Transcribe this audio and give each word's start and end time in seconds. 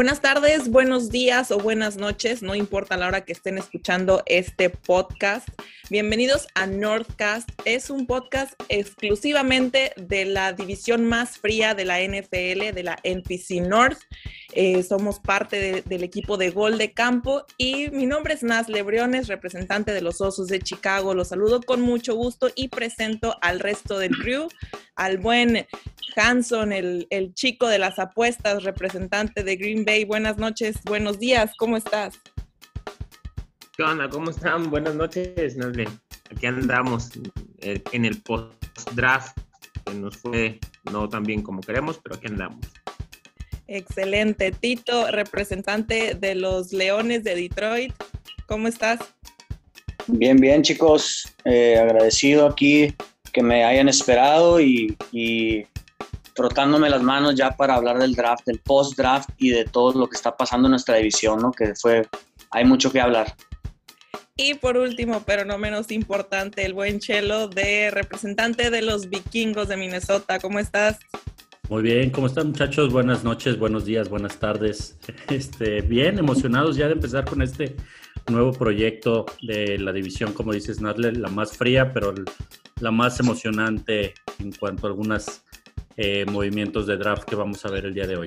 Buenas 0.00 0.22
tardes, 0.22 0.70
buenos 0.70 1.10
días 1.10 1.50
o 1.50 1.58
buenas 1.58 1.98
noches, 1.98 2.40
no 2.40 2.54
importa 2.54 2.96
la 2.96 3.06
hora 3.06 3.26
que 3.26 3.32
estén 3.34 3.58
escuchando 3.58 4.22
este 4.24 4.70
podcast. 4.70 5.46
Bienvenidos 5.90 6.46
a 6.54 6.66
Northcast. 6.66 7.50
Es 7.66 7.90
un 7.90 8.06
podcast 8.06 8.54
exclusivamente 8.70 9.92
de 9.96 10.24
la 10.24 10.54
división 10.54 11.04
más 11.04 11.36
fría 11.36 11.74
de 11.74 11.84
la 11.84 12.00
NFL, 12.00 12.72
de 12.72 12.82
la 12.82 12.96
NPC 13.02 13.60
North. 13.60 13.98
Eh, 14.52 14.82
somos 14.84 15.20
parte 15.20 15.82
del 15.84 16.02
equipo 16.02 16.36
de 16.36 16.50
gol 16.50 16.78
de 16.78 16.92
campo 16.92 17.44
y 17.58 17.90
mi 17.90 18.06
nombre 18.06 18.34
es 18.34 18.42
Nas 18.42 18.68
Lebriones, 18.68 19.28
representante 19.28 19.92
de 19.92 20.00
los 20.00 20.20
Osos 20.20 20.46
de 20.46 20.60
Chicago. 20.60 21.12
Los 21.12 21.28
saludo 21.28 21.60
con 21.60 21.82
mucho 21.82 22.14
gusto 22.14 22.50
y 22.54 22.68
presento 22.68 23.36
al 23.42 23.60
resto 23.60 23.98
del 23.98 24.16
crew, 24.16 24.48
al 24.94 25.18
buen 25.18 25.66
Hanson, 26.16 26.72
el, 26.72 27.06
el 27.10 27.34
chico 27.34 27.68
de 27.68 27.78
las 27.78 27.98
apuestas, 27.98 28.62
representante 28.62 29.42
de 29.42 29.56
Green 29.56 29.84
Bay. 29.84 29.89
Buenas 30.06 30.38
noches, 30.38 30.76
buenos 30.84 31.18
días, 31.18 31.50
¿cómo 31.58 31.76
estás? 31.76 32.14
¿Qué 33.76 33.82
onda? 33.82 34.08
¿Cómo 34.08 34.30
están? 34.30 34.70
Buenas 34.70 34.94
noches, 34.94 35.56
Nasle. 35.56 35.88
Aquí 36.30 36.46
andamos 36.46 37.10
eh, 37.58 37.82
en 37.90 38.04
el 38.04 38.22
post-draft, 38.22 39.36
que 39.84 39.94
nos 39.94 40.16
fue 40.16 40.60
no 40.92 41.08
tan 41.08 41.24
bien 41.24 41.42
como 41.42 41.60
queremos, 41.60 41.98
pero 41.98 42.14
aquí 42.14 42.28
andamos. 42.28 42.64
Excelente. 43.66 44.52
Tito, 44.52 45.10
representante 45.10 46.14
de 46.14 46.36
los 46.36 46.72
Leones 46.72 47.24
de 47.24 47.34
Detroit, 47.34 47.92
¿cómo 48.46 48.68
estás? 48.68 49.00
Bien, 50.06 50.36
bien, 50.36 50.62
chicos. 50.62 51.34
Eh, 51.44 51.76
agradecido 51.76 52.46
aquí 52.46 52.94
que 53.32 53.42
me 53.42 53.64
hayan 53.64 53.88
esperado 53.88 54.60
y, 54.60 54.96
y 55.10 55.66
frotándome 56.40 56.88
las 56.88 57.02
manos 57.02 57.34
ya 57.34 57.50
para 57.50 57.74
hablar 57.74 57.98
del 57.98 58.14
draft, 58.14 58.46
del 58.46 58.60
post-draft 58.60 59.28
y 59.36 59.50
de 59.50 59.66
todo 59.66 59.92
lo 59.92 60.06
que 60.06 60.16
está 60.16 60.34
pasando 60.34 60.68
en 60.68 60.70
nuestra 60.70 60.96
división, 60.96 61.38
¿no? 61.38 61.52
Que 61.52 61.74
fue, 61.74 62.08
hay 62.50 62.64
mucho 62.64 62.90
que 62.90 62.98
hablar. 62.98 63.34
Y 64.38 64.54
por 64.54 64.78
último, 64.78 65.22
pero 65.26 65.44
no 65.44 65.58
menos 65.58 65.90
importante, 65.90 66.64
el 66.64 66.72
buen 66.72 66.98
Chelo 66.98 67.48
de 67.48 67.90
representante 67.90 68.70
de 68.70 68.80
los 68.80 69.10
vikingos 69.10 69.68
de 69.68 69.76
Minnesota. 69.76 70.38
¿Cómo 70.38 70.58
estás? 70.58 70.98
Muy 71.68 71.82
bien, 71.82 72.08
¿cómo 72.08 72.26
están 72.26 72.46
muchachos? 72.46 72.90
Buenas 72.90 73.22
noches, 73.22 73.58
buenos 73.58 73.84
días, 73.84 74.08
buenas 74.08 74.38
tardes. 74.38 74.98
Este, 75.28 75.82
bien, 75.82 76.18
emocionados 76.18 76.74
ya 76.74 76.86
de 76.86 76.94
empezar 76.94 77.26
con 77.26 77.42
este 77.42 77.76
nuevo 78.30 78.52
proyecto 78.52 79.26
de 79.42 79.78
la 79.78 79.92
división, 79.92 80.32
como 80.32 80.54
dices, 80.54 80.80
Nadler, 80.80 81.18
la 81.18 81.28
más 81.28 81.54
fría, 81.54 81.92
pero 81.92 82.14
la 82.80 82.90
más 82.90 83.20
emocionante 83.20 84.14
en 84.38 84.52
cuanto 84.52 84.86
a 84.86 84.90
algunas 84.90 85.44
eh, 86.02 86.24
movimientos 86.24 86.86
de 86.86 86.96
draft 86.96 87.24
que 87.24 87.36
vamos 87.36 87.62
a 87.66 87.70
ver 87.70 87.84
el 87.84 87.92
día 87.92 88.06
de 88.06 88.16
hoy 88.16 88.26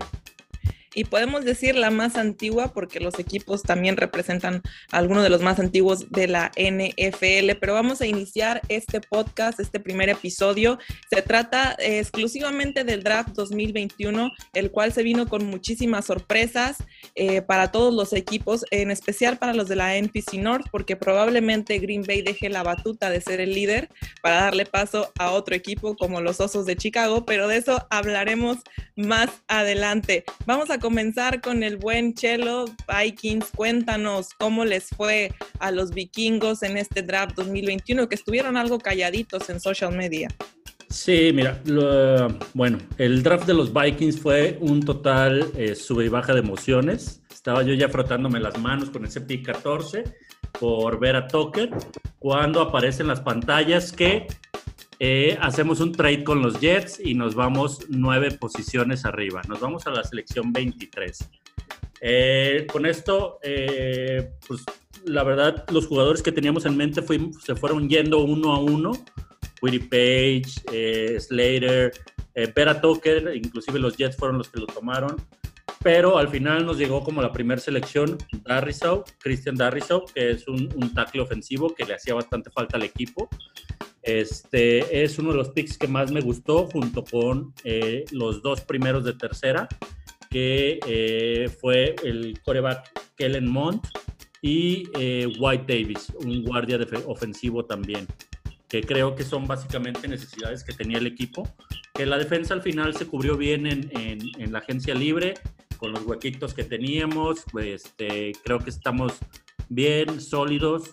y 0.95 1.05
podemos 1.05 1.45
decir 1.45 1.75
la 1.75 1.91
más 1.91 2.15
antigua 2.15 2.73
porque 2.73 2.99
los 2.99 3.19
equipos 3.19 3.63
también 3.63 3.97
representan 3.97 4.61
algunos 4.91 5.23
de 5.23 5.29
los 5.29 5.41
más 5.41 5.59
antiguos 5.59 6.11
de 6.11 6.27
la 6.27 6.51
NFL, 6.57 7.57
pero 7.59 7.73
vamos 7.73 8.01
a 8.01 8.07
iniciar 8.07 8.61
este 8.69 9.01
podcast, 9.01 9.59
este 9.59 9.79
primer 9.79 10.09
episodio. 10.09 10.77
Se 11.09 11.21
trata 11.21 11.75
eh, 11.79 11.99
exclusivamente 11.99 12.83
del 12.83 13.03
draft 13.03 13.29
2021, 13.29 14.31
el 14.53 14.71
cual 14.71 14.93
se 14.93 15.03
vino 15.03 15.27
con 15.27 15.45
muchísimas 15.45 16.05
sorpresas 16.05 16.77
eh, 17.15 17.41
para 17.41 17.71
todos 17.71 17.93
los 17.93 18.13
equipos, 18.13 18.65
en 18.71 18.91
especial 18.91 19.37
para 19.37 19.53
los 19.53 19.67
de 19.67 19.75
la 19.75 19.95
NPC 19.97 20.33
North, 20.35 20.67
porque 20.71 20.95
probablemente 20.95 21.79
Green 21.79 22.03
Bay 22.03 22.21
deje 22.21 22.49
la 22.49 22.63
batuta 22.63 23.09
de 23.09 23.21
ser 23.21 23.41
el 23.41 23.53
líder 23.53 23.89
para 24.21 24.41
darle 24.41 24.65
paso 24.65 25.11
a 25.17 25.31
otro 25.31 25.55
equipo 25.55 25.95
como 25.95 26.21
los 26.21 26.39
Osos 26.39 26.65
de 26.65 26.75
Chicago, 26.75 27.25
pero 27.25 27.47
de 27.47 27.57
eso 27.57 27.85
hablaremos 27.89 28.57
más 28.95 29.29
adelante. 29.47 30.23
Vamos 30.45 30.69
a 30.69 30.79
comenzar 30.83 31.39
con 31.39 31.63
el 31.63 31.77
buen 31.77 32.13
Chelo 32.13 32.65
Vikings. 32.89 33.51
Cuéntanos 33.55 34.31
cómo 34.37 34.65
les 34.65 34.89
fue 34.89 35.31
a 35.59 35.71
los 35.71 35.91
vikingos 35.91 36.61
en 36.61 36.75
este 36.75 37.01
draft 37.01 37.37
2021, 37.37 38.09
que 38.09 38.15
estuvieron 38.15 38.57
algo 38.57 38.79
calladitos 38.79 39.49
en 39.49 39.61
social 39.61 39.95
media. 39.95 40.27
Sí, 40.89 41.31
mira, 41.33 41.61
bueno, 42.53 42.79
el 42.97 43.23
draft 43.23 43.47
de 43.47 43.53
los 43.53 43.73
Vikings 43.73 44.19
fue 44.19 44.57
un 44.59 44.81
total 44.83 45.49
eh, 45.55 45.73
sube 45.73 46.03
y 46.03 46.09
baja 46.09 46.33
de 46.33 46.41
emociones. 46.41 47.21
Estaba 47.31 47.63
yo 47.63 47.73
ya 47.73 47.87
frotándome 47.87 48.41
las 48.41 48.59
manos 48.59 48.89
con 48.89 49.05
ese 49.05 49.21
pick 49.21 49.45
14 49.45 50.03
por 50.59 50.99
ver 50.99 51.15
a 51.15 51.29
Tucker 51.29 51.69
cuando 52.19 52.59
aparecen 52.59 53.07
las 53.07 53.21
pantallas 53.21 53.93
que 53.93 54.27
eh, 54.99 55.37
hacemos 55.41 55.79
un 55.79 55.91
trade 55.91 56.23
con 56.23 56.41
los 56.41 56.59
Jets 56.59 56.99
y 57.03 57.13
nos 57.13 57.35
vamos 57.35 57.85
nueve 57.89 58.31
posiciones 58.31 59.05
arriba. 59.05 59.41
Nos 59.47 59.59
vamos 59.59 59.87
a 59.87 59.91
la 59.91 60.03
selección 60.03 60.53
23. 60.53 61.29
Eh, 62.01 62.67
con 62.71 62.85
esto, 62.85 63.39
eh, 63.43 64.31
pues 64.47 64.63
la 65.05 65.23
verdad, 65.23 65.65
los 65.71 65.87
jugadores 65.87 66.21
que 66.21 66.31
teníamos 66.31 66.65
en 66.65 66.77
mente 66.77 67.01
se 67.41 67.55
fueron 67.55 67.89
yendo 67.89 68.19
uno 68.19 68.53
a 68.53 68.59
uno. 68.59 68.91
Willie 69.61 69.79
Page, 69.79 71.19
Slater, 71.19 71.93
Pera 72.53 72.81
Tucker, 72.81 73.33
inclusive 73.33 73.79
los 73.79 73.95
Jets 73.95 74.17
fueron 74.17 74.37
los 74.37 74.49
que 74.49 74.59
lo 74.59 74.67
tomaron. 74.67 75.15
Pero 75.81 76.17
al 76.17 76.29
final 76.29 76.65
nos 76.65 76.77
llegó 76.77 77.03
como 77.03 77.21
la 77.21 77.31
primera 77.31 77.59
selección 77.59 78.17
Darrisaw, 78.45 79.03
Christian 79.19 79.55
Darrisaw, 79.55 80.05
que 80.13 80.31
es 80.31 80.47
un, 80.47 80.69
un 80.75 80.93
tackle 80.93 81.21
ofensivo 81.21 81.73
que 81.73 81.85
le 81.85 81.95
hacía 81.95 82.13
bastante 82.13 82.49
falta 82.51 82.77
al 82.77 82.83
equipo. 82.83 83.29
Este 84.03 85.03
es 85.03 85.17
uno 85.17 85.31
de 85.31 85.37
los 85.37 85.49
picks 85.49 85.77
que 85.77 85.87
más 85.87 86.11
me 86.11 86.19
gustó, 86.19 86.67
junto 86.67 87.03
con 87.05 87.53
eh, 87.63 88.03
los 88.11 88.41
dos 88.41 88.61
primeros 88.61 89.05
de 89.05 89.13
tercera, 89.13 89.67
que 90.29 90.79
eh, 90.85 91.49
fue 91.61 91.95
el 92.03 92.39
coreback 92.43 92.91
Kellen 93.15 93.49
Mont 93.49 93.85
y 94.41 94.89
eh, 94.99 95.27
White 95.39 95.65
Davis, 95.67 96.11
un 96.19 96.43
guardia 96.43 96.77
ofensivo 97.05 97.63
también, 97.63 98.05
que 98.67 98.81
creo 98.81 99.15
que 99.15 99.23
son 99.23 99.47
básicamente 99.47 100.05
necesidades 100.07 100.65
que 100.65 100.73
tenía 100.73 100.97
el 100.97 101.07
equipo. 101.07 101.47
Que 101.93 102.05
la 102.05 102.17
defensa 102.17 102.53
al 102.55 102.61
final 102.61 102.93
se 102.95 103.05
cubrió 103.05 103.37
bien 103.37 103.67
en, 103.67 103.89
en, 103.93 104.51
la 104.51 104.59
agencia 104.59 104.95
libre, 104.95 105.35
con 105.77 105.93
los 105.93 106.03
huequitos 106.03 106.53
que 106.53 106.63
teníamos. 106.63 107.43
Pues, 107.51 107.85
este, 107.85 108.33
creo 108.43 108.59
que 108.59 108.71
estamos 108.71 109.13
bien, 109.69 110.19
sólidos. 110.19 110.91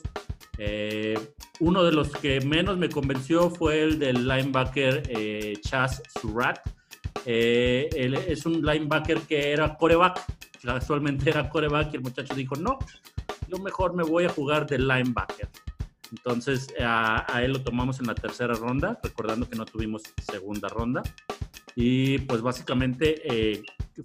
Eh, 0.62 1.18
uno 1.60 1.82
de 1.82 1.90
los 1.90 2.10
que 2.12 2.38
menos 2.42 2.76
me 2.76 2.90
convenció 2.90 3.48
fue 3.48 3.82
el 3.82 3.98
del 3.98 4.28
linebacker 4.28 5.04
eh, 5.08 5.54
Chas 5.62 6.02
Surratt. 6.20 6.60
Eh, 7.24 7.88
él 7.96 8.14
es 8.14 8.44
un 8.44 8.60
linebacker 8.60 9.22
que 9.22 9.52
era 9.52 9.74
coreback, 9.78 10.20
casualmente 10.62 11.30
era 11.30 11.48
coreback 11.48 11.94
y 11.94 11.96
el 11.96 12.02
muchacho 12.02 12.34
dijo, 12.34 12.56
no, 12.56 12.78
yo 13.48 13.56
mejor 13.58 13.94
me 13.94 14.02
voy 14.02 14.24
a 14.24 14.28
jugar 14.28 14.66
de 14.66 14.78
linebacker. 14.78 15.48
Entonces 16.10 16.68
a, 16.78 17.40
él 17.42 17.54
lo 17.54 17.62
tomamos 17.62 17.98
en 18.00 18.08
la 18.08 18.14
tercera 18.14 18.52
ronda, 18.52 19.00
recordando 19.02 19.48
que 19.48 19.56
no 19.56 19.64
tuvimos 19.64 20.02
segunda 20.30 20.68
ronda. 20.68 21.02
Y 21.74 22.18
pues 22.18 22.42
básicamente 22.42 23.62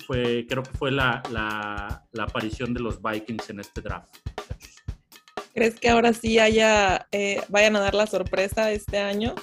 fue, 0.08 0.46
creo 0.48 0.64
que 0.64 0.72
fue 0.72 0.92
la, 0.92 1.22
la 1.32 2.24
aparición 2.24 2.74
de 2.74 2.80
los 2.80 3.02
Vikings 3.02 3.50
en 3.50 3.60
este 3.60 3.82
draft. 3.82 4.35
¿Crees 5.56 5.80
que 5.80 5.88
ahora 5.88 6.12
sí 6.12 6.38
haya, 6.38 7.08
eh, 7.14 7.42
vayan 7.48 7.78
a 7.78 7.80
dar 7.80 7.96
la 7.96 8.08
sorpresa 8.08 8.74
este 8.74 8.98
año? 8.98 9.34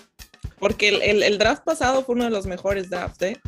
Porque 0.58 0.90
el, 0.90 1.38
draft 1.38 1.64
pasado 1.64 2.04
fue 2.04 2.16
uno 2.16 2.24
de 2.24 2.30
los 2.30 2.44
mejores 2.44 2.90
drafts, 2.90 3.22
¿eh? 3.22 3.40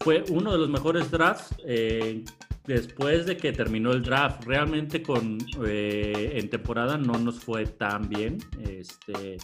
Fue 0.00 0.24
uno 0.28 0.50
de 0.50 0.58
los 0.58 0.68
mejores 0.68 1.12
drafts 1.12 1.54
eh, 1.64 2.24
después 2.66 3.24
de 3.24 3.36
que 3.36 3.52
terminó 3.52 3.92
el 3.92 4.02
draft. 4.02 4.44
Realmente 4.44 5.00
con, 5.00 5.38
eh, 5.64 6.32
en 6.34 6.50
temporada 6.50 6.98
no 6.98 7.20
nos 7.20 7.38
fue 7.38 7.66
tan 7.66 8.08
bien. 8.08 8.38
Este, 8.68 9.38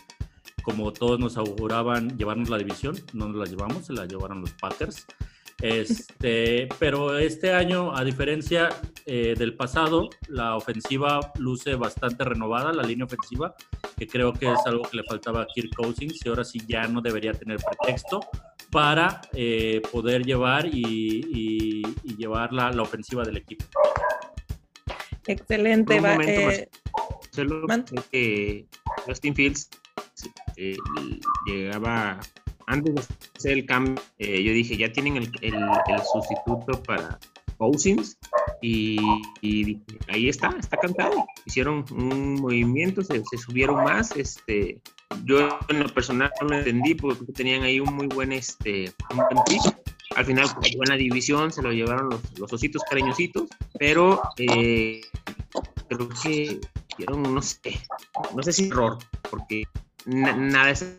como 0.65 0.93
todos 0.93 1.21
nos 1.21 1.37
auguraban 1.37 2.19
llevarnos 2.19 2.50
la 2.50 2.59
división, 2.59 2.97
no 3.12 3.29
nos 3.29 3.37
la 3.37 3.44
llevamos, 3.44 3.87
se 3.87 3.93
la 3.93 4.05
llevaron 4.05 4.41
los 4.41 4.50
Packers. 4.50 5.06
Este, 5.64 6.69
pero 6.78 7.16
este 7.16 7.55
año, 7.55 7.96
a 7.96 8.05
diferencia 8.05 8.69
eh, 9.06 9.34
del 9.34 9.56
pasado, 9.56 10.11
la 10.28 10.56
ofensiva 10.56 11.32
luce 11.38 11.75
bastante 11.75 12.22
renovada, 12.22 12.70
la 12.75 12.82
línea 12.82 13.06
ofensiva, 13.06 13.55
que 13.96 14.06
creo 14.06 14.34
que 14.34 14.52
es 14.52 14.58
algo 14.66 14.82
que 14.82 14.99
le 14.99 15.05
faltaba 15.05 15.40
a 15.40 15.46
Kirk 15.46 15.75
Cousins 15.75 16.20
y 16.22 16.28
ahora 16.28 16.44
sí 16.44 16.61
ya 16.69 16.87
no 16.87 17.00
debería 17.00 17.32
tener 17.32 17.56
pretexto 17.56 18.20
para 18.70 19.22
eh, 19.32 19.81
poder 19.90 20.26
llevar 20.26 20.66
y, 20.66 21.82
llevar 22.19 22.52
la, 22.52 22.69
ofensiva 22.82 23.22
del 23.22 23.38
equipo. 23.38 23.64
Excelente. 25.26 25.99
Va, 25.99 26.16
eh, 26.26 26.69
que 28.12 28.66
Justin 29.06 29.34
Fields 29.34 29.70
llegaba 31.46 32.20
antes 32.66 32.94
de 32.94 33.00
hacer 33.37 33.52
el 33.52 33.66
cambio, 33.66 34.02
eh, 34.19 34.43
yo 34.43 34.52
dije, 34.52 34.76
ya 34.76 34.93
tienen 34.93 35.16
el, 35.16 35.31
sustituto 36.12 36.82
para 36.82 37.19
Cousins 37.58 38.19
y, 38.61 38.99
ahí 40.08 40.28
está, 40.28 40.55
está 40.58 40.76
cantado. 40.76 41.26
Hicieron 41.44 41.84
un 41.93 42.34
movimiento, 42.34 43.02
se, 43.02 43.22
subieron 43.38 43.84
más. 43.84 44.16
Este, 44.16 44.81
yo 45.25 45.58
en 45.69 45.81
lo 45.81 45.88
personal 45.88 46.31
no 46.40 46.49
lo 46.49 46.58
entendí 46.58 46.94
porque 46.94 47.32
tenían 47.32 47.62
ahí 47.62 47.81
un 47.81 47.94
muy 47.94 48.06
buen, 48.08 48.32
este, 48.32 48.93
un 49.11 49.20
al 50.16 50.25
final 50.25 50.46
en 50.62 50.88
la 50.88 50.96
división, 50.96 51.50
se 51.52 51.62
lo 51.62 51.72
llevaron 51.72 52.08
los, 52.11 52.38
los 52.38 52.52
ositos 52.52 52.82
cariñositos, 52.88 53.49
pero 53.78 54.22
eh, 54.38 55.00
creo 55.88 56.08
que 56.08 56.61
no 57.12 57.43
sé, 57.43 57.81
no 58.34 58.43
sé 58.43 58.52
si 58.52 58.69
error, 58.69 58.99
porque 59.31 59.64
nada 60.06 60.70
es 60.70 60.96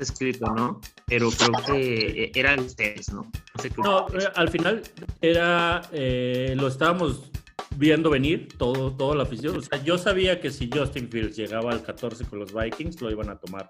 escrito, 0.00 0.46
¿no? 0.54 0.80
Pero 1.06 1.30
creo 1.30 1.52
que 1.66 2.30
eran 2.34 2.60
ustedes, 2.60 3.12
¿no? 3.12 3.30
No, 3.78 4.06
eh, 4.08 4.28
al 4.34 4.48
final 4.48 4.82
era, 5.20 5.82
eh, 5.92 6.54
lo 6.56 6.68
estábamos 6.68 7.30
viendo 7.76 8.10
venir 8.10 8.48
todo, 8.56 8.92
toda 8.96 9.16
la 9.16 9.22
afición. 9.24 9.56
O 9.56 9.62
sea, 9.62 9.82
yo 9.82 9.98
sabía 9.98 10.40
que 10.40 10.50
si 10.50 10.70
Justin 10.72 11.08
Fields 11.08 11.36
llegaba 11.36 11.72
al 11.72 11.82
14 11.82 12.24
con 12.24 12.38
los 12.38 12.52
Vikings, 12.52 13.00
lo 13.00 13.10
iban 13.10 13.30
a 13.30 13.38
tomar. 13.38 13.68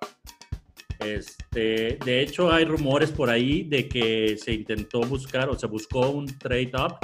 Este, 1.01 1.99
de 2.05 2.21
hecho, 2.21 2.53
hay 2.53 2.65
rumores 2.65 3.11
por 3.11 3.31
ahí 3.31 3.63
de 3.63 3.89
que 3.89 4.37
se 4.37 4.53
intentó 4.53 5.01
buscar 5.01 5.49
o 5.49 5.59
se 5.59 5.67
buscó 5.67 6.09
un 6.09 6.27
trade 6.27 6.73
up 6.75 6.99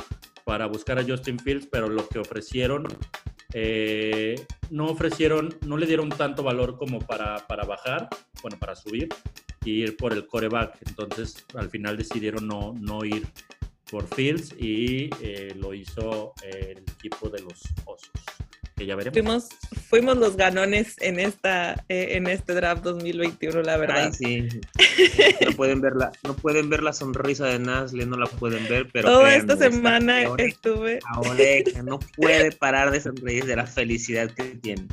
para 0.44 0.66
buscar 0.66 0.98
a 0.98 1.04
Justin 1.04 1.38
Fields, 1.38 1.68
pero 1.70 1.88
lo 1.88 2.06
que 2.08 2.18
ofrecieron 2.18 2.86
eh, 3.56 4.34
no 4.70 4.86
ofrecieron, 4.86 5.56
no 5.64 5.76
le 5.76 5.86
dieron 5.86 6.08
tanto 6.08 6.42
valor 6.42 6.76
como 6.76 6.98
para, 6.98 7.46
para 7.46 7.64
bajar, 7.64 8.08
bueno, 8.44 8.58
para 8.58 8.76
subir 8.76 9.08
y 9.64 9.84
ir 9.84 9.96
por 9.96 10.12
el 10.12 10.26
coreback. 10.26 10.76
Entonces, 10.86 11.46
al 11.54 11.70
final 11.70 11.96
decidieron 11.96 12.46
no, 12.46 12.74
no 12.78 13.02
ir 13.02 13.26
por 13.90 14.06
Fields 14.06 14.54
y 14.58 15.08
eh, 15.22 15.54
lo 15.56 15.72
hizo 15.72 16.34
el 16.42 16.78
equipo 16.78 17.30
de 17.30 17.40
los 17.40 17.62
Osos 17.86 18.10
que 18.76 18.86
ya 18.86 18.96
veremos. 18.96 19.14
Fuimos, 19.14 19.48
fuimos 19.88 20.16
los 20.16 20.36
ganones 20.36 20.96
en 21.00 21.20
esta 21.20 21.84
eh, 21.88 22.16
en 22.16 22.26
este 22.26 22.54
draft 22.54 22.82
2021, 22.82 23.62
la 23.62 23.76
verdad. 23.76 24.12
sí. 24.12 24.48
No 25.44 25.52
pueden 25.56 25.80
ver 25.80 25.94
la, 25.96 26.12
no 26.24 26.34
pueden 26.34 26.70
ver 26.70 26.82
la 26.82 26.92
sonrisa 26.92 27.46
de 27.46 27.58
Nasle, 27.58 28.06
no 28.06 28.16
la 28.16 28.26
pueden 28.26 28.66
ver, 28.68 28.88
pero 28.92 29.08
toda 29.08 29.34
esta 29.34 29.56
semana 29.56 30.22
estuve. 30.38 31.00
Ahora 31.06 31.34
no 31.84 31.98
puede 32.16 32.52
parar 32.52 32.90
de 32.90 33.00
sonreír 33.00 33.44
de 33.44 33.56
la 33.56 33.66
felicidad 33.66 34.30
que 34.30 34.44
tiene. 34.56 34.86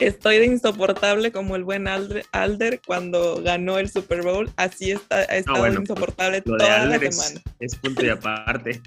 Estoy 0.00 0.38
de 0.38 0.46
insoportable 0.46 1.32
como 1.32 1.56
el 1.56 1.64
buen 1.64 1.86
Alder, 1.88 2.80
cuando 2.86 3.42
ganó 3.42 3.78
el 3.78 3.90
Super 3.90 4.22
Bowl. 4.22 4.50
Así 4.56 4.90
está, 4.90 5.18
ha 5.18 5.36
estado 5.36 5.66
insoportable 5.68 6.40
toda 6.42 6.86
la 6.86 6.98
semana. 6.98 7.40
Es, 7.60 7.74
es 7.74 7.76
punto 7.76 8.04
y 8.04 8.08
aparte. 8.08 8.80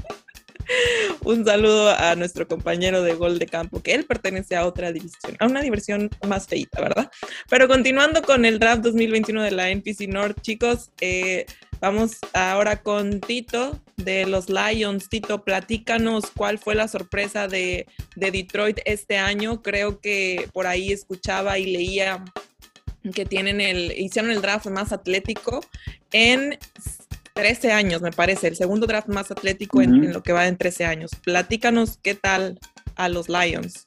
Un 1.23 1.45
saludo 1.45 1.89
a 1.89 2.15
nuestro 2.15 2.47
compañero 2.47 3.03
de 3.03 3.13
gol 3.13 3.39
de 3.39 3.45
campo, 3.45 3.81
que 3.81 3.93
él 3.93 4.05
pertenece 4.05 4.55
a 4.55 4.65
otra 4.65 4.91
división, 4.91 5.35
a 5.39 5.45
una 5.45 5.61
diversión 5.61 6.09
más 6.27 6.47
feita, 6.47 6.81
¿verdad? 6.81 7.11
Pero 7.49 7.67
continuando 7.67 8.21
con 8.21 8.45
el 8.45 8.59
draft 8.59 8.81
2021 8.83 9.43
de 9.43 9.51
la 9.51 9.69
NPC 9.69 10.07
North, 10.07 10.41
chicos, 10.41 10.91
eh, 11.01 11.45
vamos 11.79 12.17
ahora 12.33 12.81
con 12.81 13.19
Tito 13.21 13.79
de 13.97 14.25
los 14.25 14.49
Lions. 14.49 15.09
Tito, 15.09 15.43
platícanos 15.43 16.25
cuál 16.35 16.57
fue 16.57 16.75
la 16.75 16.87
sorpresa 16.87 17.47
de, 17.47 17.87
de 18.15 18.31
Detroit 18.31 18.79
este 18.85 19.17
año. 19.17 19.61
Creo 19.61 19.99
que 19.99 20.49
por 20.53 20.67
ahí 20.67 20.91
escuchaba 20.91 21.57
y 21.59 21.65
leía 21.65 22.23
que 23.13 23.25
tienen 23.25 23.61
el, 23.61 23.91
hicieron 23.97 24.31
el 24.31 24.41
draft 24.41 24.67
más 24.67 24.91
atlético 24.91 25.61
en 26.11 26.57
13 27.35 27.73
años, 27.73 28.01
me 28.01 28.11
parece, 28.11 28.47
el 28.47 28.55
segundo 28.55 28.87
draft 28.87 29.09
más 29.09 29.29
atlético 29.29 29.81
en, 29.81 30.13
lo 30.13 30.23
que 30.23 30.31
va 30.31 30.47
en 30.47 30.57
13 30.57 30.85
años. 30.85 31.11
Platícanos 31.21 31.99
qué 32.01 32.15
tal 32.15 32.57
a 32.95 33.09
los 33.09 33.27
Lions. 33.27 33.85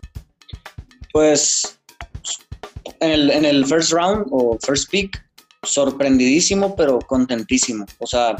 Pues 1.14 1.78
en 3.00 3.44
el, 3.46 3.64
first 3.64 3.90
round 3.92 4.26
o 4.30 4.58
first 4.60 4.90
pick, 4.90 5.24
sorprendidísimo, 5.62 6.76
pero 6.76 6.98
contentísimo. 6.98 7.86
O 8.00 8.06
sea, 8.06 8.36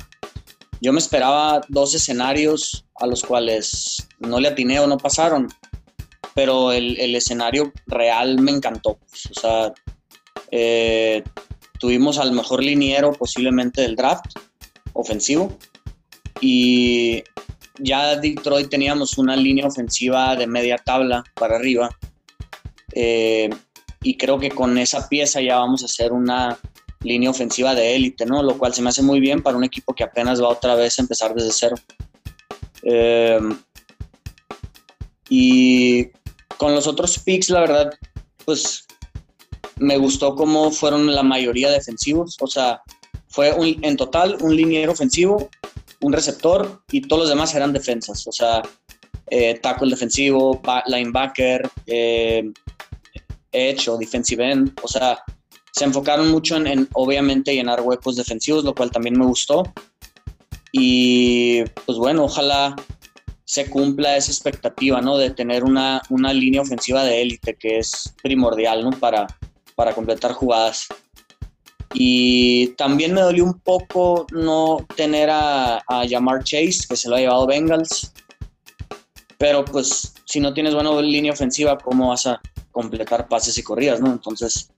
yo 0.82 0.92
me 0.92 0.98
esperaba 0.98 1.62
dos 1.68 1.94
escenarios 1.94 2.84
a 2.96 3.06
los 3.06 3.22
cuales 3.22 4.06
no 4.18 4.38
le 4.38 4.48
atiné 4.48 4.78
o 4.78 4.86
no 4.86 4.98
pasaron, 4.98 5.48
pero 6.34 6.70
el, 6.70 7.16
escenario 7.16 7.72
real 7.86 8.40
me 8.40 8.50
encantó. 8.50 8.90
O 9.30 9.40
sea, 9.40 9.72
eh, 10.50 11.24
tuvimos 11.80 12.18
al 12.18 12.32
mejor 12.32 12.62
liniero 12.62 13.12
posiblemente 13.12 13.80
del 13.80 13.96
draft 13.96 14.36
ofensivo. 14.98 15.56
Y 16.40 17.22
ya 17.78 18.16
Detroit 18.16 18.68
teníamos 18.68 19.18
una 19.18 19.36
línea 19.36 19.66
ofensiva 19.66 20.36
de 20.36 20.46
media 20.46 20.76
tabla 20.78 21.24
para 21.34 21.56
arriba. 21.56 21.90
Eh, 22.92 23.50
y 24.02 24.16
creo 24.16 24.38
que 24.38 24.50
con 24.50 24.76
esa 24.78 25.08
pieza 25.08 25.40
ya 25.40 25.58
vamos 25.58 25.82
a 25.82 25.86
hacer 25.86 26.12
una 26.12 26.58
línea 27.00 27.30
ofensiva 27.30 27.74
de 27.74 27.94
élite, 27.94 28.26
¿no? 28.26 28.42
Lo 28.42 28.58
cual 28.58 28.74
se 28.74 28.82
me 28.82 28.90
hace 28.90 29.02
muy 29.02 29.20
bien 29.20 29.42
para 29.42 29.56
un 29.56 29.64
equipo 29.64 29.94
que 29.94 30.04
apenas 30.04 30.42
va 30.42 30.48
otra 30.48 30.74
vez 30.74 30.98
a 30.98 31.02
empezar 31.02 31.34
desde 31.34 31.52
cero. 31.52 31.76
Eh, 32.82 33.40
y 35.28 36.06
con 36.56 36.74
los 36.74 36.86
otros 36.86 37.18
picks, 37.18 37.50
la 37.50 37.60
verdad, 37.60 37.90
pues 38.44 38.86
me 39.76 39.96
gustó 39.96 40.34
cómo 40.34 40.70
fueron 40.70 41.14
la 41.14 41.22
mayoría 41.22 41.70
defensivos. 41.70 42.36
O 42.40 42.46
sea, 42.46 42.82
fue 43.38 43.54
en 43.82 43.96
total 43.96 44.36
un 44.40 44.56
liniero 44.56 44.90
ofensivo, 44.90 45.48
un 46.00 46.12
receptor 46.12 46.82
y 46.90 47.02
todos 47.02 47.20
los 47.22 47.28
demás 47.28 47.54
eran 47.54 47.72
defensas. 47.72 48.26
O 48.26 48.32
sea, 48.32 48.62
eh, 49.30 49.60
tackle 49.62 49.90
defensivo, 49.90 50.60
linebacker, 50.88 51.70
eh, 51.86 52.50
edge 53.52 53.88
o. 53.90 53.96
O 54.82 54.88
sea, 54.88 55.22
se 55.70 55.84
enfocaron 55.84 56.32
mucho 56.32 56.56
en, 56.56 56.88
obviamente 56.94 57.54
llenar 57.54 57.80
huecos 57.80 58.16
defensivos, 58.16 58.64
lo 58.64 58.74
cual 58.74 58.90
también 58.90 59.16
me 59.16 59.26
gustó. 59.26 59.62
Y 60.72 61.62
pues 61.86 61.96
bueno, 61.96 62.24
ojalá 62.24 62.74
se 63.44 63.70
cumpla 63.70 64.16
esa 64.16 64.32
expectativa, 64.32 65.00
¿no? 65.00 65.16
De 65.16 65.30
tener 65.30 65.62
una, 65.62 66.02
una 66.10 66.32
línea 66.32 66.62
ofensiva 66.62 67.04
de 67.04 67.22
élite, 67.22 67.54
que 67.54 67.78
es 67.78 68.12
primordial, 68.20 68.82
¿no? 68.82 68.90
Para, 68.90 69.28
para 69.76 69.94
completar 69.94 70.32
jugadas. 70.32 70.88
Y 71.94 72.68
también 72.76 73.14
me 73.14 73.22
dolió 73.22 73.44
un 73.44 73.58
poco 73.60 74.26
no 74.32 74.86
tener 74.94 75.30
a, 75.30 75.78
a 75.78 76.06
Jamar 76.08 76.44
Chase, 76.44 76.86
que 76.88 76.96
se 76.96 77.08
lo 77.08 77.16
ha 77.16 77.20
llevado 77.20 77.46
Bengals. 77.46 78.12
Pero 79.38 79.64
pues 79.64 80.14
si 80.24 80.40
no 80.40 80.52
tienes 80.52 80.74
buena 80.74 81.00
línea 81.00 81.32
ofensiva, 81.32 81.78
¿cómo 81.78 82.08
vas 82.08 82.26
a 82.26 82.40
completar 82.72 83.28
pases 83.28 83.56
y 83.56 83.62
corridas, 83.62 84.00
no? 84.00 84.12
Entonces, 84.12 84.70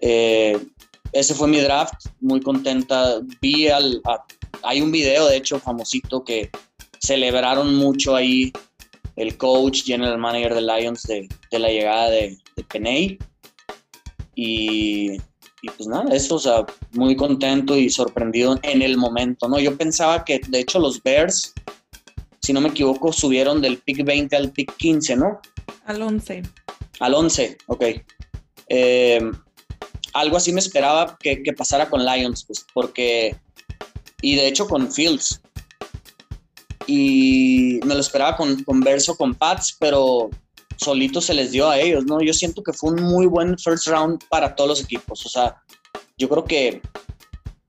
eh, 0.00 0.58
ese 1.12 1.34
fue 1.34 1.48
mi 1.48 1.58
draft, 1.58 2.06
muy 2.20 2.40
contenta. 2.40 3.20
Vi 3.40 3.68
al... 3.68 4.00
hay 4.62 4.80
un 4.80 4.92
video, 4.92 5.26
de 5.26 5.38
hecho, 5.38 5.58
famosito 5.58 6.22
que 6.22 6.50
celebraron 7.00 7.74
mucho 7.74 8.14
ahí 8.14 8.52
el 9.16 9.36
coach, 9.36 9.84
general 9.84 10.18
manager 10.18 10.54
de 10.54 10.62
Lions 10.62 11.02
de, 11.02 11.28
de 11.50 11.58
la 11.58 11.68
llegada 11.68 12.10
de, 12.10 12.38
de 12.54 12.64
Peney. 12.64 13.18
Y 14.36 15.16
y 15.62 15.68
pues 15.70 15.88
nada, 15.88 16.14
eso, 16.14 16.36
o 16.36 16.38
sea, 16.38 16.64
muy 16.92 17.16
contento 17.16 17.76
y 17.76 17.90
sorprendido 17.90 18.58
en 18.62 18.82
el 18.82 18.96
momento, 18.96 19.48
¿no? 19.48 19.58
Yo 19.58 19.76
pensaba 19.76 20.24
que, 20.24 20.40
de 20.48 20.60
hecho, 20.60 20.78
los 20.78 21.02
Bears, 21.02 21.52
si 22.40 22.52
no 22.52 22.60
me 22.60 22.68
equivoco, 22.68 23.12
subieron 23.12 23.60
del 23.60 23.78
pick 23.78 24.04
20 24.04 24.36
al 24.36 24.52
pick 24.52 24.76
15, 24.76 25.16
¿no? 25.16 25.40
Al 25.86 26.02
11. 26.02 26.42
Al 27.00 27.14
11, 27.14 27.58
ok. 27.66 27.84
Eh, 28.68 29.30
algo 30.12 30.36
así 30.36 30.52
me 30.52 30.60
esperaba 30.60 31.16
que, 31.20 31.42
pasara 31.56 31.90
con 31.90 32.04
Lions, 32.04 32.44
pues, 32.44 32.64
porque, 32.72 33.36
y 34.22 34.36
de 34.36 34.46
hecho 34.46 34.66
con 34.66 34.90
Fields. 34.92 35.40
Y 36.86 37.80
me 37.84 37.94
lo 37.94 38.00
esperaba 38.00 38.36
con, 38.36 38.62
con 38.62 38.80
Verso, 38.80 39.16
con 39.16 39.34
Pats, 39.34 39.76
pero 39.78 40.30
solito 40.78 41.20
se 41.20 41.34
les 41.34 41.52
dio 41.52 41.68
a 41.68 41.78
ellos, 41.78 42.04
¿no? 42.04 42.20
Yo 42.20 42.32
siento 42.32 42.62
que 42.62 42.72
fue 42.72 42.92
un 42.92 43.02
muy 43.02 43.26
buen 43.26 43.58
first 43.58 43.86
round 43.86 44.22
para 44.28 44.54
todos 44.54 44.70
los 44.70 44.82
equipos. 44.82 45.24
O 45.26 45.28
sea, 45.28 45.56
yo 46.16 46.28
creo 46.28 46.44
que 46.44 46.80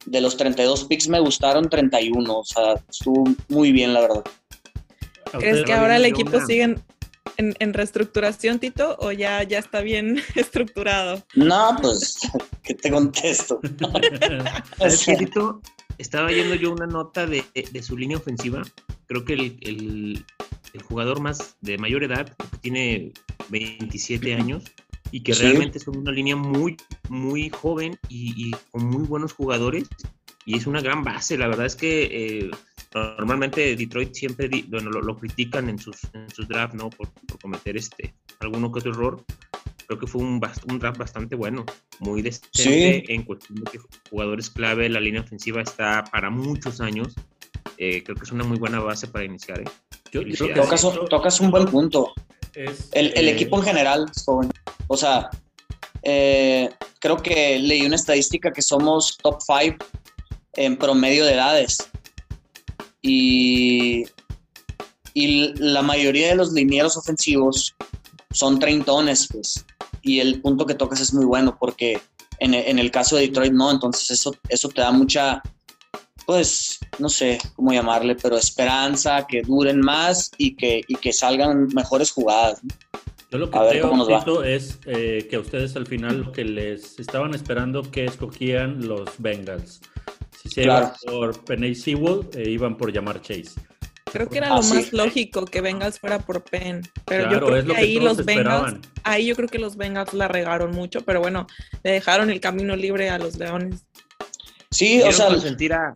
de 0.05 0.21
los 0.21 0.37
32 0.37 0.85
picks 0.85 1.07
me 1.07 1.19
gustaron 1.19 1.69
31. 1.69 2.39
O 2.39 2.43
sea, 2.43 2.75
estuvo 2.89 3.23
muy 3.47 3.71
bien, 3.71 3.93
la 3.93 4.01
verdad. 4.01 4.23
¿Crees 5.37 5.63
que 5.63 5.73
ahora 5.73 5.97
el 5.97 6.05
equipo 6.05 6.39
sigue 6.45 6.75
en, 7.37 7.73
reestructuración, 7.73 8.59
Tito, 8.59 8.97
o 8.99 9.11
ya, 9.11 9.43
ya 9.43 9.59
está 9.59 9.81
bien 9.81 10.21
estructurado? 10.35 11.23
No, 11.35 11.77
pues, 11.81 12.19
¿qué 12.63 12.73
te 12.73 12.91
contesto? 12.91 13.59
Tito, 15.17 15.61
estaba 15.99 16.31
yendo 16.31 16.55
yo 16.55 16.71
una 16.71 16.87
nota 16.87 17.27
de, 17.27 17.43
su 17.83 17.95
línea 17.95 18.17
ofensiva. 18.17 18.63
Creo 19.05 19.23
que 19.23 19.33
el 19.33 20.25
el 20.73 20.81
jugador 20.83 21.19
más 21.19 21.57
de 21.61 21.77
mayor 21.77 22.03
edad, 22.03 22.35
que 22.37 22.57
tiene 22.57 23.11
27 23.49 24.33
años, 24.35 24.63
y 25.11 25.21
que 25.21 25.33
realmente 25.33 25.79
es 25.79 25.87
una 25.87 26.11
línea 26.11 26.35
muy, 26.35 26.77
muy 27.09 27.49
joven 27.49 27.97
y, 28.09 28.51
con 28.71 28.85
muy 28.85 29.05
buenos 29.05 29.33
jugadores. 29.33 29.87
Y 30.45 30.57
es 30.57 30.67
una 30.67 30.81
gran 30.81 31.03
base. 31.03 31.37
La 31.37 31.47
verdad 31.47 31.65
es 31.65 31.75
que 31.75 32.03
eh, 32.11 32.51
normalmente 32.93 33.75
Detroit 33.75 34.13
siempre 34.13 34.49
bueno, 34.67 34.91
lo, 34.91 35.17
critican 35.17 35.69
en 35.69 35.79
sus, 35.79 35.97
en 36.13 36.29
sus 36.29 36.47
drafts, 36.47 36.75
¿no? 36.75 36.89
Por, 36.91 37.09
cometer 37.41 37.77
este, 37.77 38.13
alguno 38.39 38.71
que 38.71 38.79
otro 38.79 38.91
error. 38.91 39.25
Creo 39.87 39.99
que 39.99 40.07
fue 40.07 40.21
un, 40.21 40.41
un 40.69 40.79
draft 40.79 40.97
bastante 40.97 41.35
bueno, 41.35 41.65
muy 41.99 42.21
decente 42.21 43.11
en 43.13 43.23
cuestión 43.23 43.63
de 43.63 43.71
que 43.71 43.79
jugadores 44.09 44.49
clave. 44.49 44.87
La 44.89 44.99
línea 44.99 45.21
ofensiva 45.21 45.61
está 45.61 46.03
para 46.11 46.29
muchos 46.29 46.79
años 46.79 47.15
eh, 47.81 48.03
creo 48.03 48.17
que 48.17 48.23
es 48.23 48.31
una 48.31 48.43
muy 48.43 48.57
buena 48.57 48.81
base 48.81 49.07
para 49.07 49.23
iniciar. 49.23 49.61
¿eh? 49.61 49.65
Yo, 50.11 50.21
tocas, 50.53 50.83
un, 50.83 51.07
tocas, 51.07 51.39
un 51.39 51.49
buen 51.49 51.65
punto. 51.65 52.13
el, 52.53 53.13
el 53.15 53.29
equipo 53.29 53.57
en 53.57 53.63
general 53.63 54.05
O 54.87 54.97
sea, 54.97 55.29
creo 56.03 57.17
que 57.23 57.57
leí 57.59 57.85
una 57.85 57.95
estadística 57.95 58.51
que 58.51 58.61
somos 58.61 59.17
top 59.17 59.39
5 59.41 59.85
en 60.53 60.77
promedio 60.77 61.25
de 61.25 61.33
edades. 61.33 61.77
Y, 63.01 64.03
y 65.13 65.53
la 65.55 65.81
mayoría 65.81 66.27
de 66.29 66.35
los 66.35 66.51
linieros 66.51 66.97
ofensivos 66.97 67.75
son 68.39 68.57
treintones, 68.57 69.27
pues. 69.31 69.65
Y 70.01 70.19
el 70.19 70.41
punto 70.41 70.65
que 70.65 70.75
tocas 70.75 71.01
es 71.01 71.13
muy 71.13 71.25
bueno 71.25 71.57
porque 71.59 72.01
en, 72.39 72.53
en, 72.53 72.79
el 72.79 72.89
caso 72.89 73.17
de 73.17 73.23
Detroit 73.23 73.51
no, 73.51 73.69
entonces 73.69 74.11
eso, 74.11 74.33
eso 74.47 74.69
te 74.69 74.81
da 74.81 74.91
mucha, 74.91 75.41
pues, 76.25 76.79
no 76.99 77.09
sé 77.09 77.37
cómo 77.55 77.73
llamarle, 77.73 78.15
pero 78.15 78.37
esperanza, 78.37 79.27
que 79.27 79.41
duren 79.41 79.81
más 79.81 80.31
y 80.37 80.55
que, 80.55 80.81
y 80.87 80.95
que 80.95 81.11
salgan 81.11 81.67
mejores 81.73 82.11
jugadas. 82.11 82.61
Yo 83.29 83.37
lo 83.37 83.51
que 83.51 83.59
creo, 83.59 84.43
es 84.43 84.79
eh, 84.85 85.27
que 85.29 85.35
a 85.35 85.39
ustedes 85.39 85.75
al 85.75 85.85
final 85.85 86.21
lo 86.21 86.31
que 86.31 86.45
les 86.45 86.97
estaban 86.97 87.35
esperando 87.35 87.83
que 87.83 88.05
escogían 88.05 88.87
los 88.87 89.09
Bengals. 89.19 89.81
Si 90.41 90.49
se 90.49 90.63
iban 90.63 90.93
por 91.05 91.43
Penny 91.43 91.75
Sewell, 91.75 92.27
eh, 92.33 92.49
iban 92.49 92.75
por 92.75 92.91
llamar 92.91 93.21
Chase. 93.21 93.51
Creo 94.11 94.29
que 94.29 94.37
era 94.37 94.49
lo 94.49 94.61
más 94.61 94.93
lógico 94.93 95.45
que 95.45 95.61
Bengals 95.61 95.99
fuera 95.99 96.19
por 96.19 96.43
Penn. 96.43 96.81
Pero 97.05 97.31
yo 97.31 97.45
creo 97.45 97.65
que 97.65 97.75
ahí 97.75 97.99
los 97.99 98.25
Bengals, 98.25 98.79
ahí 99.03 99.27
yo 99.27 99.35
creo 99.35 99.47
que 99.47 99.59
los 99.59 99.77
Bengals 99.77 100.13
la 100.13 100.27
regaron 100.27 100.71
mucho, 100.71 101.01
pero 101.01 101.19
bueno, 101.19 101.47
le 101.83 101.91
dejaron 101.91 102.29
el 102.29 102.39
camino 102.39 102.75
libre 102.75 103.09
a 103.09 103.17
los 103.17 103.37
Leones. 103.37 103.85
Sí, 104.71 105.01
o 105.01 105.11
sea, 105.11 105.37
sentir 105.39 105.73
a, 105.73 105.93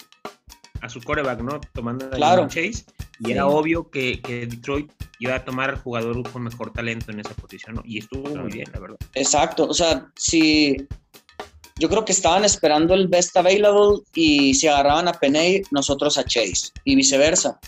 a 0.81 0.89
su 0.89 1.01
coreback, 1.01 1.41
¿no? 1.41 1.61
Tomando 1.73 2.09
claro. 2.09 2.47
Chase. 2.47 2.85
Y 3.19 3.31
era 3.31 3.47
obvio 3.47 3.89
que, 3.89 4.21
que, 4.21 4.47
Detroit 4.47 4.91
iba 5.19 5.35
a 5.35 5.45
tomar 5.45 5.69
al 5.69 5.77
jugador 5.77 6.29
con 6.29 6.43
mejor 6.43 6.73
talento 6.73 7.11
en 7.11 7.19
esa 7.19 7.33
posición, 7.35 7.75
¿no? 7.75 7.83
Y 7.85 7.99
estuvo 7.99 8.35
muy 8.35 8.51
bien, 8.51 8.67
la 8.73 8.79
verdad. 8.79 8.97
Exacto, 9.13 9.65
o 9.65 9.73
sea, 9.73 10.07
si 10.15 10.75
yo 11.79 11.89
creo 11.89 12.05
que 12.05 12.11
estaban 12.11 12.43
esperando 12.43 12.93
el 12.93 13.07
best 13.07 13.35
available 13.37 14.03
y 14.13 14.53
si 14.53 14.67
agarraban 14.67 15.07
a 15.07 15.13
Peney, 15.13 15.61
nosotros 15.71 16.17
a 16.17 16.23
Chase 16.23 16.71
y 16.83 16.95
viceversa. 16.95 17.59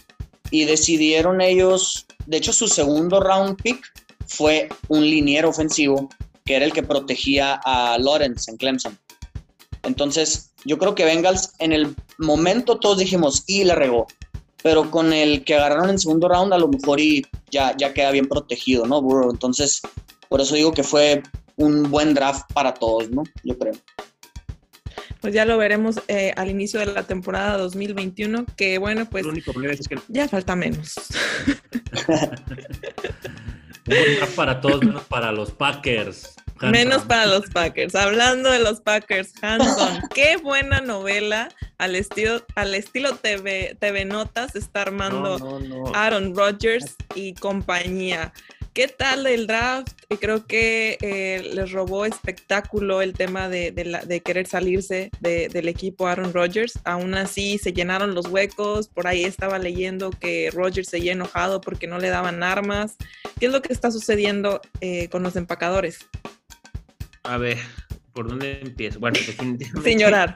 Y 0.51 0.65
decidieron 0.65 1.41
ellos, 1.41 2.05
de 2.25 2.37
hecho 2.37 2.53
su 2.53 2.67
segundo 2.67 3.19
round 3.19 3.61
pick 3.61 3.83
fue 4.27 4.69
un 4.87 5.01
liniero 5.01 5.49
ofensivo 5.49 6.09
que 6.45 6.55
era 6.55 6.65
el 6.65 6.73
que 6.73 6.83
protegía 6.83 7.59
a 7.65 7.97
Lawrence 7.97 8.49
en 8.51 8.57
Clemson. 8.57 8.99
Entonces, 9.83 10.51
yo 10.63 10.77
creo 10.77 10.95
que 10.95 11.05
Bengals 11.05 11.53
en 11.59 11.71
el 11.71 11.95
momento 12.19 12.77
todos 12.77 12.99
dijimos, 12.99 13.43
y 13.47 13.63
la 13.63 13.75
regó. 13.75 14.07
Pero 14.61 14.89
con 14.89 15.13
el 15.13 15.43
que 15.43 15.55
agarraron 15.55 15.89
en 15.89 15.99
segundo 15.99 16.27
round, 16.27 16.53
a 16.53 16.57
lo 16.57 16.67
mejor 16.67 16.99
y 16.99 17.25
ya, 17.51 17.75
ya 17.77 17.93
queda 17.93 18.11
bien 18.11 18.27
protegido, 18.27 18.85
¿no, 18.85 19.01
Burrow? 19.01 19.31
Entonces, 19.31 19.81
por 20.29 20.41
eso 20.41 20.55
digo 20.55 20.71
que 20.71 20.83
fue 20.83 21.21
un 21.57 21.89
buen 21.89 22.13
draft 22.13 22.51
para 22.53 22.73
todos, 22.73 23.09
¿no? 23.09 23.23
Yo 23.43 23.57
creo. 23.57 23.73
Pues 25.25 25.33
ya 25.33 25.43
lo 25.43 25.57
veremos 25.57 25.99
eh, 26.07 26.35
al 26.37 26.51
inicio 26.51 26.79
de 26.79 26.85
la 26.85 27.01
temporada 27.01 27.57
2021, 27.57 28.45
que 28.55 28.77
bueno, 28.77 29.09
pues 29.09 29.25
ya 30.07 30.27
falta 30.27 30.55
menos. 30.55 30.97
un 32.07 32.15
buen 33.87 34.17
draft 34.17 34.35
para 34.35 34.61
todos, 34.61 34.83
menos 34.83 35.03
para 35.05 35.31
los 35.31 35.49
Packers. 35.49 36.35
Menos 36.61 37.05
para 37.05 37.25
los 37.25 37.49
Packers. 37.49 37.95
Hablando 37.95 38.51
de 38.51 38.59
los 38.59 38.81
Packers, 38.81 39.33
Hanson, 39.41 39.99
qué 40.13 40.37
buena 40.37 40.81
novela 40.81 41.49
al 41.79 41.95
estilo, 41.95 42.45
al 42.53 42.75
estilo 42.75 43.15
TV, 43.15 43.75
TV 43.79 44.05
Notas 44.05 44.55
está 44.55 44.83
armando 44.83 45.59
Aaron 45.95 46.35
Rodgers 46.35 46.97
y 47.15 47.33
compañía. 47.33 48.31
¿Qué 48.75 48.89
tal 48.89 49.25
el 49.25 49.47
draft? 49.47 49.93
Creo 50.19 50.45
que 50.45 50.97
eh, 50.99 51.49
les 51.53 51.71
robó 51.71 52.05
espectáculo 52.05 53.01
el 53.01 53.13
tema 53.13 53.47
de, 53.47 53.71
de, 53.71 54.19
querer 54.19 54.47
salirse 54.47 55.11
del 55.21 55.69
equipo 55.69 56.07
Aaron 56.07 56.33
Rodgers. 56.33 56.77
Aún 56.83 57.13
así 57.13 57.57
se 57.57 57.71
llenaron 57.71 58.13
los 58.13 58.27
huecos. 58.27 58.89
Por 58.89 59.07
ahí 59.07 59.23
estaba 59.23 59.59
leyendo 59.59 60.09
que 60.09 60.51
Rodgers 60.53 60.89
se 60.89 60.97
enojado 61.09 61.61
porque 61.61 61.87
no 61.87 61.99
le 61.99 62.09
daban 62.09 62.43
armas. 62.43 62.97
¿Qué 63.39 63.45
es 63.45 63.53
lo 63.53 63.61
que 63.61 63.71
está 63.71 63.91
sucediendo 63.91 64.59
eh, 64.81 65.07
con 65.07 65.23
los 65.23 65.37
empacadores? 65.37 65.99
A 67.23 67.37
ver, 67.37 67.57
¿por 68.11 68.27
dónde 68.27 68.59
empiezo? 68.61 68.99
Bueno, 68.99 69.17
definitivamente. 69.25 69.89
Sin 69.89 69.99
llorar. 69.99 70.35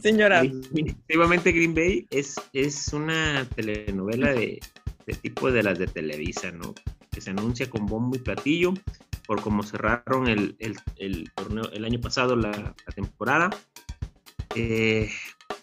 Sin 0.00 0.16
llorar. 0.16 0.48
Definitivamente 0.48 1.50
Green 1.50 1.74
Bay 1.74 2.06
es, 2.10 2.36
es 2.52 2.92
una 2.92 3.48
telenovela 3.56 4.32
de, 4.32 4.60
tipo 5.22 5.50
de 5.50 5.64
las 5.64 5.76
de 5.76 5.88
Televisa, 5.88 6.52
¿no? 6.52 6.72
Que 7.14 7.20
se 7.20 7.30
anuncia 7.30 7.70
con 7.70 7.86
bombo 7.86 8.16
y 8.16 8.18
platillo 8.18 8.74
por 9.26 9.40
cómo 9.40 9.62
cerraron 9.62 10.28
el, 10.28 10.56
torneo 11.34 11.70
el 11.72 11.84
año 11.84 12.00
pasado, 12.00 12.36
la, 12.36 12.74
temporada. 12.94 13.50
Eh, 14.54 15.10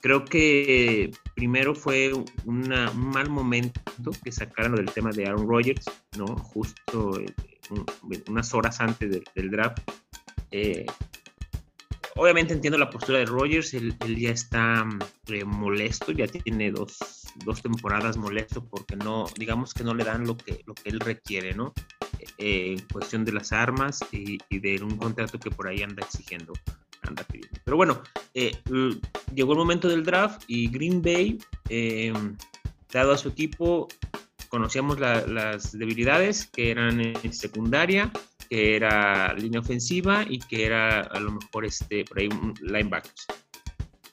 creo 0.01 0.25
que 0.25 1.11
primero 1.35 1.75
fue 1.75 2.11
un 2.45 2.73
mal 2.95 3.29
momento 3.29 3.81
que 4.23 4.31
sacaron 4.31 4.75
del 4.75 4.91
tema 4.91 5.11
de 5.11 5.27
Aaron 5.27 5.47
Rodgers, 5.47 5.85
¿no? 6.17 6.25
Justo 6.37 7.19
eh, 7.19 7.33
unas 8.27 8.53
horas 8.53 8.81
antes 8.81 9.21
del 9.35 9.51
draft 9.51 9.79
eh, 10.51 10.85
obviamente 12.15 12.53
entiendo 12.53 12.77
la 12.77 12.89
postura 12.89 13.19
de 13.19 13.25
Rogers, 13.25 13.73
él, 13.73 13.95
ya 14.17 14.31
está 14.31 14.87
eh, 15.27 15.43
molesto, 15.43 16.11
ya 16.11 16.27
tiene 16.27 16.71
dos, 16.71 16.97
temporadas 17.61 18.17
molesto 18.17 18.65
porque 18.65 18.95
no, 18.95 19.25
digamos 19.37 19.73
que 19.73 19.83
no 19.83 19.93
le 19.93 20.03
dan 20.03 20.25
lo 20.25 20.37
que, 20.37 20.61
lo 20.65 20.73
que 20.73 20.89
él 20.89 20.99
requiere, 20.99 21.53
¿no? 21.53 21.73
Eh, 22.37 22.75
en 22.77 22.87
cuestión 22.87 23.25
de 23.25 23.33
las 23.33 23.51
armas 23.51 23.99
y, 24.11 24.37
de 24.49 24.83
un 24.83 24.97
contrato 24.97 25.39
que 25.39 25.51
por 25.51 25.67
ahí 25.67 25.81
anda 25.81 26.05
exigiendo, 26.05 26.53
anda 27.01 27.23
pidiendo. 27.23 27.59
Pero 27.63 27.77
bueno, 27.77 28.01
llegó 29.33 29.53
el 29.53 29.57
momento 29.57 29.87
del 29.87 30.03
draft 30.03 30.43
y 30.47 30.69
Green 30.69 31.01
Bay, 31.01 31.39
dado 32.91 33.13
a 33.13 33.17
su 33.17 33.29
equipo, 33.29 33.87
conocíamos 34.49 34.99
las 34.99 35.71
debilidades 35.71 36.45
que 36.45 36.71
eran 36.71 36.99
en 36.99 37.33
secundaria, 37.33 38.11
que 38.51 38.75
era 38.75 39.33
línea 39.33 39.61
ofensiva 39.61 40.25
y 40.27 40.37
que 40.37 40.65
era 40.65 40.99
a 40.99 41.19
lo 41.21 41.31
mejor 41.31 41.63
este, 41.63 42.03
por 42.03 42.19
ahí 42.19 42.27
linebackers. 42.61 43.25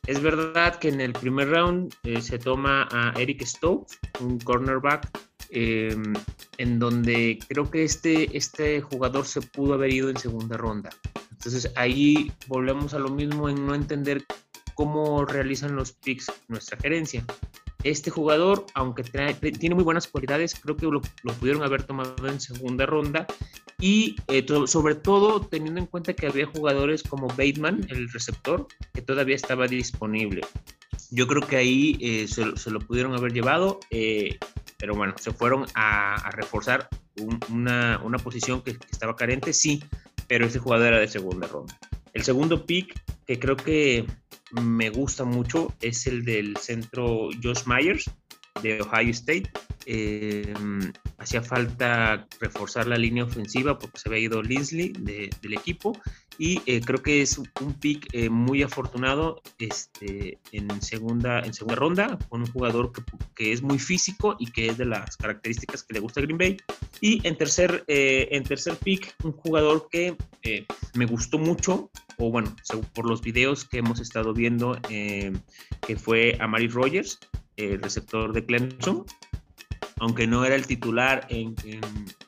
Es 0.07 0.23
verdad 0.23 0.77
que 0.77 0.91
en 0.91 1.01
el 1.01 1.13
primer 1.13 1.51
round 1.51 1.93
eh, 2.05 2.23
se 2.23 2.39
toma 2.39 2.89
a 2.93 3.13
Eric 3.19 3.45
Stokes, 3.45 3.99
un 4.21 4.39
cornerback, 4.39 5.11
em, 5.51 6.15
en 6.57 6.79
donde 6.79 7.41
creo 7.49 7.69
que 7.69 7.83
este, 7.83 8.37
este 8.37 8.81
jugador 8.81 9.27
se 9.27 9.43
pudo 9.43 9.75
haber 9.75 9.93
ido 9.93 10.09
en 10.09 10.17
segunda 10.17 10.57
ronda. 10.57 10.91
Entonces 11.33 11.73
ahí 11.75 12.31
volvemos 12.47 12.95
a 12.95 13.01
lo 13.01 13.09
mismo 13.09 13.49
en 13.49 13.67
no 13.67 13.75
entender 13.75 14.25
cómo 14.75 15.25
realizan 15.25 15.75
los 15.75 15.91
picks 15.95 16.31
nuestra 16.47 16.79
gerencia. 16.79 17.25
Este 17.85 18.11
jugador, 18.11 18.67
aunque 18.75 19.05
tiene 19.05 19.75
muy 19.75 19.85
buenas 19.85 20.09
cualidades, 20.09 20.59
creo 20.59 20.77
que 20.77 20.87
lo, 20.87 21.01
pudieron 21.39 21.63
haber 21.63 21.85
tomado 21.85 22.27
en 22.27 22.41
segunda 22.41 22.87
ronda 22.87 23.27
y 23.81 24.17
eh, 24.27 24.45
sobre 24.67 24.97
todo 24.97 25.41
teniendo 25.43 25.81
en 25.81 25.87
cuenta 25.87 26.13
que 26.13 26.27
había 26.27 26.47
jugadores 26.47 27.05
como 27.05 27.29
Bateman, 27.29 27.87
el 27.89 28.11
receptor, 28.11 28.67
que 28.93 29.03
todavía 29.03 29.37
estaba 29.37 29.69
disponible. 29.69 30.41
Yo 31.11 31.29
creo 31.29 31.47
que 31.47 31.57
ahí 31.57 31.97
eh, 32.01 32.27
se, 32.27 32.71
lo 32.71 32.81
pudieron 32.81 33.15
haber 33.15 33.33
llevado, 33.33 33.79
eh, 33.91 34.39
pero 34.79 34.97
bueno, 34.97 35.15
se 35.17 35.33
fueron 35.33 35.65
a, 35.75 36.31
reforzar 36.33 36.89
una, 37.49 38.01
una, 38.03 38.19
posición 38.19 38.63
que, 38.63 38.77
estaba 38.91 39.15
carente, 39.15 39.53
sí, 39.53 39.83
pero 40.27 40.47
ese 40.47 40.59
jugador 40.59 40.89
era 40.89 40.99
de 40.99 41.09
segunda 41.09 41.47
ronda. 41.47 41.79
El 42.19 42.25
segundo 42.25 42.67
pick, 42.67 43.01
que 43.29 43.39
creo 43.39 43.57
que 43.57 44.05
me 44.51 44.91
gusta 44.91 45.25
mucho, 45.25 45.73
es 45.81 46.05
el 46.09 46.25
del 46.25 46.57
centro 46.57 47.29
Josh 47.41 47.63
Myers 47.65 48.11
de 48.61 48.83
Ohio 48.83 49.13
State. 49.13 49.49
hacía 51.19 51.43
falta 51.43 52.27
reforzar 52.41 52.89
la 52.89 52.99
línea 52.99 53.23
ofensiva 53.23 53.79
porque 53.79 54.01
se 54.01 54.09
había 54.09 54.23
ido 54.23 54.43
Linsley 54.43 54.89
del 54.99 55.53
equipo 55.53 55.93
y 56.39 56.63
eh, 56.67 56.81
creo 56.81 57.03
que 57.03 57.21
es 57.21 57.37
un 57.37 57.75
pick 57.75 58.09
eh, 58.13 58.31
muy 58.31 58.63
afortunado 58.63 59.43
este, 59.59 60.39
en, 60.53 60.81
segunda, 60.81 61.41
en 61.41 61.53
segunda 61.53 61.75
ronda 61.75 62.19
con 62.29 62.43
un 62.43 62.47
jugador 62.47 62.93
que, 62.93 63.03
que, 63.35 63.53
es 63.53 63.61
muy 63.61 63.79
físico 63.81 64.37
y 64.39 64.51
que 64.51 64.69
es 64.69 64.79
de 64.79 64.85
las 64.85 65.17
características 65.17 65.83
que 65.83 65.95
le 65.95 66.01
gusta 66.01 66.21
a 66.21 66.23
Green 66.23 66.39
Bay. 66.39 66.57
Y 67.01 67.27
en 67.27 67.37
tercer, 67.37 67.85
eh, 67.89 68.29
en 68.31 68.45
tercer 68.45 68.77
pick, 68.77 69.15
un 69.25 69.33
jugador 69.33 69.89
que 69.91 70.17
me 70.95 71.05
gustó 71.05 71.39
mucho, 71.39 71.91
o 72.17 72.31
bueno, 72.31 72.57
por 72.95 73.05
los 73.05 73.21
videos 73.21 73.67
que 73.67 73.79
hemos 73.79 74.01
estado 74.01 74.33
viendo, 74.33 74.81
que 74.81 75.97
fue 75.97 76.39
Amari 76.41 76.69
Rogers, 76.69 77.19
el 77.57 77.83
receptor 77.83 78.33
de 78.33 78.47
Clemson 78.47 79.05
aunque 80.01 80.27
no 80.27 80.45
era 80.45 80.55
el 80.55 80.67
titular 80.67 81.27
en, 81.29 81.55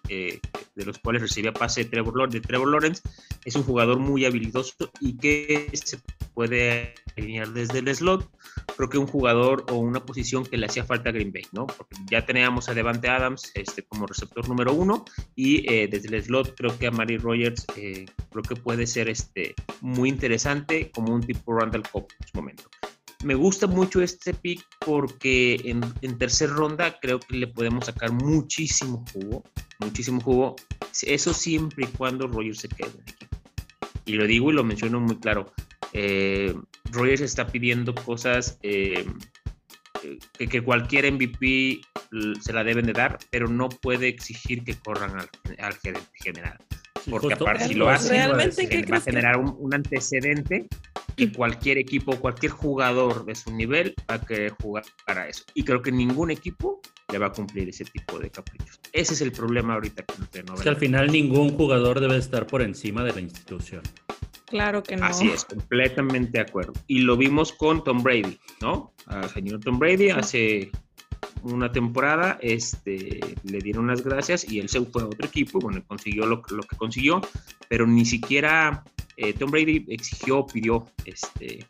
eh, 0.08 0.40
de 0.74 0.84
los 0.84 0.98
cuales 0.98 1.22
recibía 1.22 1.52
pase 1.52 1.84
Trevor, 1.84 2.30
de 2.30 2.40
Trevor 2.40 2.68
Lawrence, 2.68 3.02
es 3.44 3.54
un 3.54 3.62
jugador 3.62 3.98
muy 3.98 4.24
habilidoso 4.24 4.90
y 5.00 5.16
que 5.16 5.70
se 5.72 5.98
puede 6.34 6.94
alinear 7.16 7.48
desde 7.48 7.78
el 7.80 7.94
slot. 7.94 8.28
Creo 8.76 8.88
que 8.88 8.98
un 8.98 9.06
jugador 9.06 9.66
o 9.70 9.76
una 9.76 10.04
posición 10.04 10.44
que 10.44 10.56
le 10.56 10.66
hacía 10.66 10.84
falta 10.84 11.10
a 11.10 11.12
Green 11.12 11.32
Bay, 11.32 11.44
¿no? 11.52 11.66
Porque 11.66 11.96
ya 12.10 12.24
teníamos 12.24 12.68
a 12.68 12.74
Devante 12.74 13.08
Adams 13.08 13.52
este, 13.54 13.82
como 13.82 14.06
receptor 14.06 14.48
número 14.48 14.72
uno 14.72 15.04
y 15.36 15.70
eh, 15.70 15.88
desde 15.88 16.16
el 16.16 16.22
slot 16.22 16.54
creo 16.56 16.76
que 16.78 16.86
a 16.86 16.90
Mary 16.90 17.18
Rogers 17.18 17.66
eh, 17.76 18.06
creo 18.30 18.42
que 18.42 18.56
puede 18.56 18.86
ser 18.86 19.08
este, 19.08 19.54
muy 19.80 20.08
interesante 20.08 20.90
como 20.90 21.14
un 21.14 21.20
tipo 21.20 21.52
Randall 21.54 21.82
Cobb 21.88 22.08
en 22.20 22.26
su 22.26 22.36
momento. 22.36 22.70
Me 23.22 23.34
gusta 23.34 23.66
mucho 23.66 24.02
este 24.02 24.32
pick 24.32 24.64
porque 24.84 25.60
en, 25.64 25.82
en 26.02 26.18
tercer 26.18 26.50
ronda 26.50 26.98
creo 27.00 27.20
que 27.20 27.36
le 27.36 27.46
podemos 27.46 27.86
sacar 27.86 28.12
muchísimo 28.12 29.04
jugo, 29.12 29.44
muchísimo 29.80 30.20
jugo. 30.20 30.56
Eso 31.02 31.34
siempre 31.34 31.84
y 31.84 31.96
cuando 31.96 32.26
Rogers 32.26 32.60
se 32.60 32.68
quede. 32.68 33.04
Y 34.06 34.14
lo 34.14 34.26
digo 34.26 34.50
y 34.50 34.54
lo 34.54 34.64
menciono 34.64 35.00
muy 35.00 35.18
claro. 35.18 35.52
Eh, 35.92 36.54
Rogers 36.92 37.20
está 37.20 37.46
pidiendo 37.46 37.94
cosas 37.94 38.58
eh, 38.62 39.04
que, 40.38 40.62
cualquier 40.62 41.12
MVP 41.12 41.80
se 42.40 42.52
la 42.52 42.64
deben 42.64 42.86
de 42.86 42.92
dar, 42.92 43.18
pero 43.30 43.48
no 43.48 43.68
puede 43.68 44.08
exigir 44.08 44.64
que 44.64 44.74
corran 44.74 45.16
al, 45.18 45.28
general. 46.14 46.58
Porque 47.08 47.34
aparte 47.34 47.68
si 47.68 47.74
lo 47.74 47.88
hace, 47.88 48.16
va 48.26 48.96
a 48.96 49.00
generar 49.00 49.36
un, 49.36 49.56
un 49.58 49.74
antecedente 49.74 50.66
que 51.16 51.32
cualquier 51.32 51.78
equipo, 51.78 52.16
cualquier 52.16 52.52
jugador 52.52 53.24
de 53.24 53.34
su 53.34 53.52
nivel 53.52 53.94
va 54.10 54.16
a 54.16 54.20
querer 54.20 54.52
jugar 54.52 54.84
para 55.06 55.28
eso. 55.28 55.44
Y 55.54 55.64
creo 55.64 55.82
que 55.82 55.92
ningún 55.92 56.30
equipo 56.30 56.80
le 57.10 57.18
va 57.18 57.26
a 57.26 57.32
cumplir 57.32 57.68
ese 57.68 57.84
tipo 57.84 58.18
de 58.18 58.30
caprichos. 58.30 58.80
Ese 58.92 59.14
es 59.14 59.20
el 59.20 59.32
problema 59.32 59.74
ahorita 59.74 60.04
que 60.32 60.42
no 60.42 60.54
Es 60.54 60.60
que 60.62 60.68
al 60.68 60.76
final 60.76 61.10
ningún 61.10 61.50
jugador 61.50 62.00
debe 62.00 62.16
estar 62.16 62.46
por 62.46 62.62
encima 62.62 63.04
de 63.04 63.12
la 63.12 63.20
institución. 63.20 63.82
Claro 64.46 64.82
que 64.82 64.96
no. 64.96 65.06
Así 65.06 65.28
es, 65.28 65.44
completamente 65.44 66.32
de 66.32 66.40
acuerdo. 66.40 66.72
Y 66.88 67.00
lo 67.00 67.16
vimos 67.16 67.52
con 67.52 67.84
Tom 67.84 68.02
Brady, 68.02 68.38
¿no? 68.60 68.92
Al 69.06 69.28
señor 69.30 69.60
Tom 69.60 69.78
Brady 69.78 70.10
hace 70.10 70.72
una 71.42 71.72
temporada 71.72 72.38
este, 72.40 73.20
le 73.44 73.58
dieron 73.58 73.86
las 73.86 74.02
gracias 74.02 74.48
y 74.48 74.58
él 74.58 74.68
se 74.68 74.80
fue 74.82 75.02
a 75.02 75.06
otro 75.06 75.26
equipo, 75.26 75.58
bueno, 75.58 75.82
consiguió 75.86 76.26
lo, 76.26 76.42
que 76.42 76.76
consiguió, 76.76 77.20
pero 77.68 77.86
ni 77.86 78.04
siquiera 78.04 78.84
eh, 79.16 79.32
Tom 79.32 79.50
Brady 79.50 79.86
exigió, 79.88 80.46
pidió 80.46 80.86
este, 81.04 81.66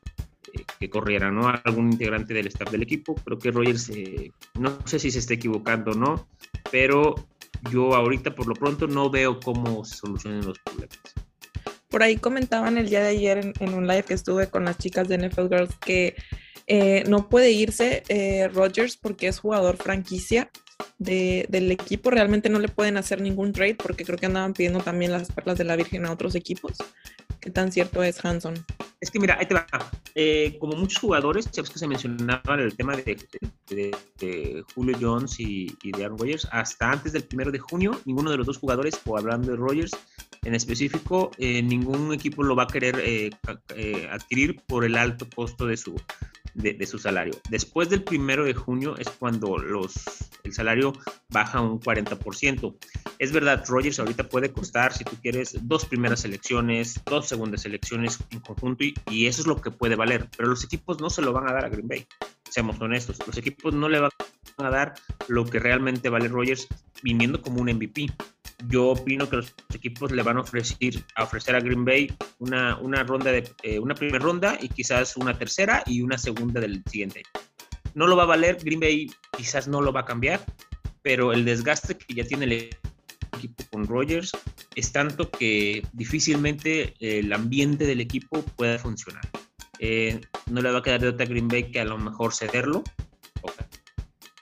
eh, 0.52 0.64
que 0.78 0.90
corriera 0.90 1.30
¿no? 1.30 1.48
algún 1.48 1.92
integrante 1.92 2.34
del 2.34 2.48
staff 2.48 2.70
del 2.70 2.82
equipo. 2.82 3.14
Creo 3.14 3.38
que 3.38 3.50
Rogers, 3.50 3.90
eh, 3.90 4.32
no 4.58 4.78
sé 4.86 4.98
si 4.98 5.10
se 5.10 5.18
está 5.18 5.34
equivocando 5.34 5.92
o 5.92 5.94
no, 5.94 6.28
pero 6.70 7.14
yo 7.70 7.94
ahorita 7.94 8.34
por 8.34 8.46
lo 8.46 8.54
pronto 8.54 8.86
no 8.86 9.10
veo 9.10 9.38
cómo 9.40 9.84
se 9.84 9.96
solucionen 9.96 10.44
los 10.44 10.58
problemas. 10.58 10.98
Por 11.88 12.02
ahí 12.02 12.16
comentaban 12.16 12.78
el 12.78 12.88
día 12.88 13.00
de 13.00 13.08
ayer 13.08 13.52
en 13.58 13.74
un 13.74 13.86
live 13.86 14.04
que 14.04 14.14
estuve 14.14 14.48
con 14.48 14.64
las 14.64 14.78
chicas 14.78 15.08
de 15.08 15.18
NFL 15.18 15.48
Girls 15.48 15.76
que 15.76 16.14
eh, 16.72 17.02
no 17.08 17.28
puede 17.28 17.50
irse 17.50 18.04
eh, 18.06 18.46
Rogers 18.46 18.96
porque 18.96 19.26
es 19.26 19.40
jugador 19.40 19.76
franquicia 19.76 20.52
de, 20.98 21.44
del 21.48 21.68
equipo. 21.72 22.12
Realmente 22.12 22.48
no 22.48 22.60
le 22.60 22.68
pueden 22.68 22.96
hacer 22.96 23.20
ningún 23.20 23.52
trade 23.52 23.74
porque 23.74 24.04
creo 24.04 24.16
que 24.16 24.26
andaban 24.26 24.52
pidiendo 24.52 24.78
también 24.78 25.10
las 25.10 25.32
perlas 25.32 25.58
de 25.58 25.64
la 25.64 25.74
Virgen 25.74 26.06
a 26.06 26.12
otros 26.12 26.36
equipos. 26.36 26.78
¿Qué 27.40 27.50
tan 27.50 27.72
cierto 27.72 28.04
es 28.04 28.24
Hanson? 28.24 28.54
Es 29.00 29.10
que 29.10 29.18
mira, 29.18 29.36
ahí 29.40 29.46
te 29.46 29.54
va. 29.54 29.66
Eh, 30.14 30.58
como 30.60 30.76
muchos 30.76 31.00
jugadores, 31.00 31.48
sabes 31.50 31.70
que 31.70 31.78
se 31.80 31.88
mencionaba 31.88 32.54
el 32.54 32.76
tema 32.76 32.94
de, 32.94 33.16
Julio 34.72 34.96
Jones 35.00 35.40
y, 35.40 35.76
de 35.82 36.04
Aaron 36.04 36.18
Rodgers, 36.18 36.46
hasta 36.52 36.92
antes 36.92 37.12
del 37.12 37.24
primero 37.24 37.50
de 37.50 37.58
junio, 37.58 38.00
ninguno 38.04 38.30
de 38.30 38.36
los 38.36 38.46
dos 38.46 38.58
jugadores, 38.58 39.00
o 39.06 39.18
hablando 39.18 39.50
de 39.50 39.56
Rodgers 39.56 39.90
en 40.44 40.54
específico, 40.54 41.32
eh, 41.36 41.62
ningún 41.62 42.14
equipo 42.14 42.44
lo 42.44 42.54
va 42.54 42.62
a 42.62 42.66
querer 42.68 43.32
adquirir 44.12 44.60
por 44.68 44.84
el 44.84 44.96
alto 44.96 45.26
costo 45.34 45.66
de 45.66 45.76
su, 45.76 45.96
de, 46.54 46.86
su 46.86 46.98
salario. 46.98 47.34
Después 47.48 47.88
del 47.88 48.02
primero 48.02 48.44
de 48.44 48.54
junio 48.54 48.96
es 48.96 49.08
cuando 49.08 49.58
los, 49.58 49.94
el 50.42 50.52
salario 50.52 50.92
baja 51.28 51.60
un 51.60 51.80
40%. 51.80 52.76
Es 53.18 53.32
verdad, 53.32 53.64
Rogers 53.66 53.98
ahorita 53.98 54.28
puede 54.28 54.52
costar, 54.52 54.92
si 54.92 55.04
tú 55.04 55.16
quieres, 55.20 55.56
dos 55.62 55.84
primeras 55.84 56.20
selecciones, 56.20 57.00
dos 57.04 57.28
segundas 57.28 57.62
selecciones 57.62 58.18
en 58.30 58.40
conjunto 58.40 58.84
y, 58.84 58.94
y, 59.10 59.26
eso 59.26 59.42
es 59.42 59.46
lo 59.46 59.60
que 59.60 59.70
puede 59.70 59.96
valer, 59.96 60.28
pero 60.36 60.48
los 60.48 60.64
equipos 60.64 61.00
no 61.00 61.10
se 61.10 61.22
lo 61.22 61.32
van 61.32 61.48
a 61.48 61.52
dar 61.52 61.64
a 61.64 61.68
Green 61.68 61.88
Bay. 61.88 62.06
Seamos 62.48 62.80
honestos, 62.80 63.18
los 63.26 63.36
equipos 63.36 63.74
no 63.74 63.88
le 63.88 64.00
van 64.00 64.10
a 64.58 64.70
dar 64.70 64.94
lo 65.28 65.44
que 65.44 65.58
realmente 65.58 66.08
vale 66.08 66.28
Rogers 66.28 66.66
viniendo 67.02 67.40
como 67.40 67.60
un 67.60 67.70
MVP. 67.70 68.08
Yo 68.68 68.88
opino 68.88 69.28
que 69.28 69.36
los 69.36 69.54
equipos 69.74 70.12
le 70.12 70.22
van 70.22 70.36
a 70.36 70.40
ofrecer 70.40 71.04
a, 71.16 71.24
ofrecer 71.24 71.56
a 71.56 71.60
Green 71.60 71.84
Bay 71.84 72.12
una, 72.38 72.76
una 72.78 73.02
ronda 73.02 73.32
de 73.32 73.48
eh, 73.62 73.78
una 73.78 73.94
primera 73.94 74.18
ronda 74.18 74.58
y 74.60 74.68
quizás 74.68 75.16
una 75.16 75.38
tercera 75.38 75.82
y 75.86 76.02
una 76.02 76.18
segunda 76.18 76.60
del 76.60 76.82
siguiente. 76.90 77.22
No 77.94 78.06
lo 78.06 78.16
va 78.16 78.24
a 78.24 78.26
valer, 78.26 78.56
Green 78.62 78.80
Bay 78.80 79.10
quizás 79.36 79.66
no 79.66 79.80
lo 79.80 79.92
va 79.92 80.00
a 80.00 80.04
cambiar, 80.04 80.40
pero 81.02 81.32
el 81.32 81.44
desgaste 81.44 81.96
que 81.96 82.14
ya 82.14 82.24
tiene 82.24 82.44
el 82.44 82.70
equipo 83.36 83.64
con 83.70 83.86
Rogers 83.86 84.32
es 84.74 84.92
tanto 84.92 85.30
que 85.30 85.84
difícilmente 85.92 86.94
el 87.00 87.32
ambiente 87.32 87.86
del 87.86 88.00
equipo 88.00 88.42
pueda 88.56 88.78
funcionar. 88.78 89.22
Eh, 89.78 90.20
no 90.50 90.60
le 90.60 90.70
va 90.70 90.78
a 90.78 90.82
quedar 90.82 91.00
de 91.00 91.08
otra 91.08 91.26
Green 91.26 91.48
Bay 91.48 91.70
que 91.70 91.80
a 91.80 91.84
lo 91.84 91.96
mejor 91.96 92.34
cederlo 92.34 92.84
o 93.40 93.50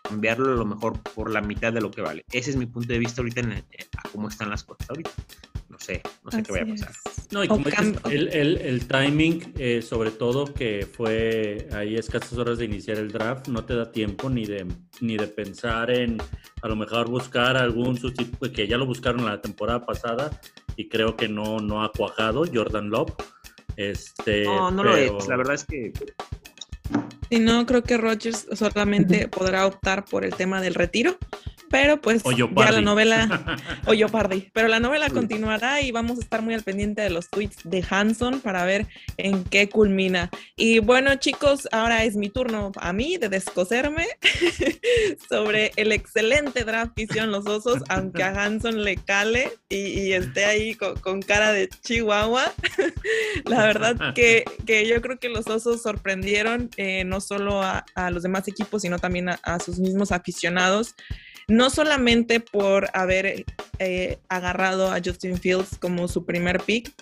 cambiarlo 0.08 0.52
a 0.52 0.56
lo 0.56 0.64
mejor 0.64 1.00
por 1.02 1.30
la 1.30 1.40
mitad 1.40 1.72
de 1.72 1.80
lo 1.80 1.90
que 1.90 2.00
vale. 2.00 2.24
Ese 2.32 2.50
es 2.50 2.56
mi 2.56 2.66
punto 2.66 2.92
de 2.92 2.98
vista 2.98 3.20
ahorita 3.20 3.40
en, 3.40 3.52
en, 3.52 3.64
a 3.96 4.08
cómo 4.10 4.28
están 4.28 4.50
las 4.50 4.64
cosas 4.64 4.88
ahorita. 4.90 5.10
No 5.68 5.78
sé, 5.78 6.02
no 6.24 6.30
sé 6.30 6.38
Así 6.38 6.46
qué 6.46 6.52
vaya 6.52 6.64
a 6.64 6.68
pasar. 6.74 6.90
Es. 6.90 7.32
No, 7.32 7.44
y 7.44 7.48
como 7.48 7.64
dices, 7.64 7.94
el, 8.10 8.28
el, 8.28 8.56
el, 8.56 8.88
timing, 8.88 9.52
eh, 9.58 9.82
sobre 9.82 10.10
todo 10.10 10.52
que 10.52 10.88
fue 10.90 11.68
ahí 11.72 11.96
escasas 11.96 12.32
horas 12.38 12.58
de 12.58 12.64
iniciar 12.64 12.96
el 12.96 13.12
draft, 13.12 13.48
no 13.48 13.64
te 13.64 13.74
da 13.74 13.92
tiempo 13.92 14.30
ni 14.30 14.46
de, 14.46 14.66
ni 15.00 15.16
de 15.16 15.26
pensar 15.26 15.90
en 15.90 16.18
a 16.62 16.68
lo 16.68 16.74
mejor 16.74 17.08
buscar 17.08 17.56
algún 17.56 17.98
sustituto, 17.98 18.50
que 18.50 18.66
ya 18.66 18.78
lo 18.78 18.86
buscaron 18.86 19.26
la 19.26 19.40
temporada 19.40 19.84
pasada 19.84 20.40
y 20.74 20.88
creo 20.88 21.16
que 21.16 21.28
no, 21.28 21.58
no 21.58 21.84
ha 21.84 21.92
cuajado, 21.92 22.44
Jordan 22.52 22.88
Love. 22.88 23.12
Este, 23.76 24.44
no, 24.44 24.70
no 24.70 24.82
pero... 24.82 24.96
lo 25.12 25.18
es. 25.18 25.28
La 25.28 25.36
verdad 25.36 25.54
es 25.54 25.64
que 25.64 25.92
Sí, 27.30 27.38
no, 27.40 27.66
creo 27.66 27.82
que 27.82 27.98
Rogers 27.98 28.46
solamente 28.54 29.28
podrá 29.28 29.66
optar 29.66 30.04
por 30.04 30.24
el 30.24 30.34
tema 30.34 30.60
del 30.60 30.74
retiro, 30.74 31.18
pero 31.70 32.00
pues 32.00 32.22
ya 32.24 32.70
la 32.70 32.80
novela, 32.80 33.58
o 33.86 33.94
Yopardi, 33.94 34.50
pero 34.52 34.68
la 34.68 34.80
novela 34.80 35.10
continuará 35.10 35.80
y 35.80 35.92
vamos 35.92 36.18
a 36.18 36.22
estar 36.22 36.42
muy 36.42 36.54
al 36.54 36.62
pendiente 36.62 37.02
de 37.02 37.10
los 37.10 37.28
tweets 37.28 37.58
de 37.64 37.84
Hanson 37.88 38.40
para 38.40 38.64
ver 38.64 38.86
en 39.16 39.44
qué 39.44 39.68
culmina. 39.68 40.30
Y 40.56 40.78
bueno, 40.78 41.14
chicos, 41.16 41.68
ahora 41.72 42.04
es 42.04 42.16
mi 42.16 42.28
turno 42.28 42.72
a 42.76 42.92
mí 42.92 43.16
de 43.18 43.28
descoserme 43.28 44.06
sobre 45.28 45.72
el 45.76 45.92
excelente 45.92 46.64
draft 46.64 46.94
que 46.94 47.02
hicieron 47.02 47.30
los 47.30 47.46
osos, 47.46 47.82
aunque 47.88 48.22
a 48.22 48.44
Hanson 48.44 48.82
le 48.84 48.96
cale 48.96 49.52
y, 49.68 49.76
y 49.76 50.12
esté 50.12 50.44
ahí 50.44 50.74
con, 50.74 50.96
con, 50.96 51.22
cara 51.22 51.52
de 51.52 51.68
chihuahua. 51.68 52.52
la 53.44 53.66
verdad 53.66 54.14
que, 54.14 54.44
que, 54.66 54.86
yo 54.86 55.00
creo 55.00 55.18
que 55.18 55.28
los 55.28 55.46
osos 55.46 55.82
sorprendieron 55.82 56.70
eh, 56.76 57.04
no 57.04 57.20
solo 57.20 57.62
a, 57.62 57.84
a, 57.94 58.10
los 58.10 58.22
demás 58.22 58.48
equipos, 58.48 58.82
sino 58.82 58.98
también 58.98 59.28
a, 59.28 59.38
a 59.42 59.60
sus 59.60 59.78
mismos 59.78 60.12
aficionados 60.12 60.94
no 61.48 61.70
solamente 61.70 62.40
por 62.40 62.88
haber 62.92 63.46
eh, 63.78 64.18
agarrado 64.28 64.92
a 64.92 65.00
Justin 65.04 65.38
Fields 65.38 65.78
como 65.78 66.06
su 66.06 66.24
primer 66.24 66.60
pick, 66.60 66.92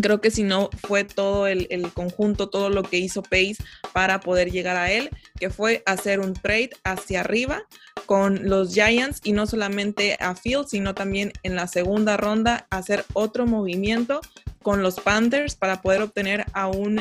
creo 0.00 0.20
que 0.20 0.30
si 0.30 0.42
no 0.42 0.70
fue 0.86 1.04
todo 1.04 1.46
el, 1.46 1.66
el, 1.70 1.90
conjunto, 1.92 2.48
todo 2.48 2.70
lo 2.70 2.82
que 2.82 2.98
hizo 2.98 3.22
Pace 3.22 3.56
para 3.92 4.20
poder 4.20 4.50
llegar 4.50 4.76
a 4.76 4.90
él, 4.90 5.10
que 5.38 5.50
fue 5.50 5.82
hacer 5.86 6.20
un 6.20 6.34
trade 6.34 6.70
hacia 6.84 7.20
arriba 7.20 7.62
con 8.06 8.48
los 8.48 8.74
Giants 8.74 9.20
y 9.24 9.32
no 9.32 9.46
solamente 9.46 10.16
a 10.20 10.34
Fields, 10.34 10.70
sino 10.70 10.94
también 10.94 11.32
en 11.42 11.56
la 11.56 11.66
segunda 11.66 12.16
ronda 12.16 12.66
hacer 12.70 13.04
otro 13.14 13.46
movimiento 13.46 14.20
con 14.62 14.82
los 14.82 15.00
Panthers 15.00 15.54
para 15.56 15.82
poder 15.82 16.02
obtener 16.02 16.44
a 16.52 16.68
un, 16.68 17.00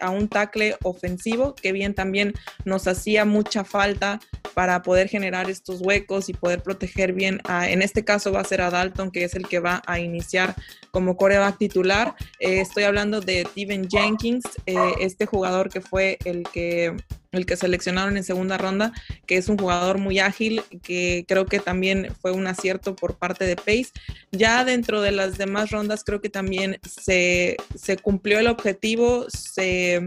a 0.00 0.10
un 0.10 0.28
tackle 0.28 0.76
ofensivo 0.82 1.54
que 1.54 1.72
bien 1.72 1.94
también 1.94 2.34
nos 2.64 2.86
hacía 2.86 3.24
mucha 3.24 3.64
falta 3.64 4.20
para 4.54 4.82
poder 4.82 5.08
generar 5.08 5.50
estos 5.50 5.80
huecos 5.80 6.28
y 6.28 6.32
poder 6.32 6.62
proteger 6.62 7.12
bien 7.12 7.40
a, 7.44 7.68
en 7.68 7.82
este 7.82 8.04
caso 8.04 8.32
va 8.32 8.40
a 8.40 8.44
ser 8.44 8.60
a 8.62 8.70
Dalton 8.70 9.10
que 9.10 9.24
es 9.24 9.34
el 9.34 9.46
que 9.46 9.60
va 9.60 9.82
a 9.86 10.00
iniciar 10.00 10.54
como 10.90 11.16
coreback 11.16 11.58
titular. 11.58 12.14
Eh, 12.40 12.60
estoy 12.60 12.84
hablando 12.84 13.20
de 13.20 13.46
Steven 13.50 13.88
Jenkins 13.88 14.44
eh, 14.64 14.76
este 15.00 15.26
jugador 15.26 15.68
que 15.68 15.80
fue 15.80 16.18
el 16.24 16.44
que 16.44 16.96
el 17.36 17.46
que 17.46 17.56
seleccionaron 17.56 18.16
en 18.16 18.24
segunda 18.24 18.58
ronda, 18.58 18.92
que 19.26 19.36
es 19.36 19.48
un 19.48 19.58
jugador 19.58 19.98
muy 19.98 20.18
ágil, 20.18 20.62
que 20.82 21.24
creo 21.28 21.46
que 21.46 21.58
también 21.58 22.08
fue 22.20 22.32
un 22.32 22.46
acierto 22.46 22.96
por 22.96 23.16
parte 23.16 23.44
de 23.44 23.56
Pace. 23.56 23.90
Ya 24.32 24.64
dentro 24.64 25.00
de 25.00 25.12
las 25.12 25.38
demás 25.38 25.70
rondas 25.70 26.04
creo 26.04 26.20
que 26.20 26.30
también 26.30 26.78
se, 26.82 27.56
se 27.74 27.96
cumplió 27.96 28.38
el 28.38 28.46
objetivo, 28.46 29.26
se 29.28 30.06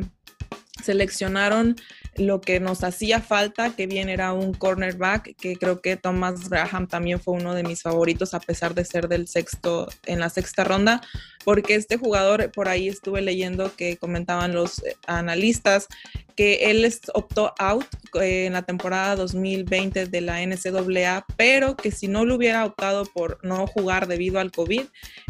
seleccionaron 0.84 1.76
lo 2.20 2.42
que 2.42 2.60
nos 2.60 2.84
hacía 2.84 3.22
falta, 3.22 3.76
que 3.76 3.88
bien 3.88 4.10
era 4.10 4.34
un 4.34 4.54
cornerback, 4.54 5.36
que 5.36 5.56
creo 5.56 5.82
que 5.82 5.96
Thomas 5.96 6.50
Graham 6.50 6.88
también 6.88 7.20
fue 7.20 7.34
uno 7.34 7.56
de 7.56 7.64
mis 7.64 7.82
favoritos, 7.82 8.34
a 8.34 8.40
pesar 8.40 8.76
de 8.76 8.86
ser 8.86 9.08
del 9.08 9.28
sexto, 9.28 9.88
en 10.06 10.20
la 10.20 10.30
sexta 10.30 10.64
ronda, 10.64 11.02
porque 11.46 11.76
este 11.76 11.98
jugador, 11.98 12.52
por 12.52 12.68
ahí 12.68 12.90
estuve 12.90 13.22
leyendo 13.22 13.76
que 13.76 13.98
comentaban 13.98 14.54
los 14.54 14.84
eh, 14.84 14.96
analistas, 15.08 15.88
que 16.36 16.72
él 16.72 16.90
optó 17.14 17.54
out 17.60 17.86
eh, 18.22 18.46
en 18.46 18.54
la 18.54 18.62
temporada 18.62 19.18
2020 19.18 20.06
de 20.06 20.22
la 20.22 20.42
NCAA, 20.42 21.26
pero 21.36 21.76
que 21.76 21.92
si 21.92 22.08
no 22.08 22.24
lo 22.24 22.36
hubiera 22.36 22.66
optado 22.66 23.06
por 23.06 23.40
no 23.44 23.68
jugar 23.68 24.08
debido 24.08 24.40
al 24.40 24.52
COVID, 24.52 24.84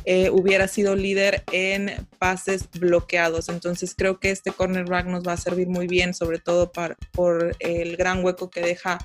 eh, 0.06 0.30
hubiera 0.30 0.68
sido 0.68 0.96
líder 0.96 1.44
en 1.52 2.08
pases 2.20 2.70
bloqueados. 2.72 3.50
Entonces 3.50 3.96
creo 3.98 4.20
que 4.20 4.30
este 4.30 4.52
cornerback 4.52 5.08
nos 5.08 5.28
va 5.28 5.34
a 5.34 5.38
servir 5.38 5.68
muy 5.68 5.88
bien, 5.88 6.14
sobre 6.14 6.38
todo 6.38 6.72
para, 6.72 6.79
por 7.12 7.56
el 7.60 7.98
gran 7.98 8.24
hueco 8.24 8.50
que 8.50 8.62
deja 8.62 9.00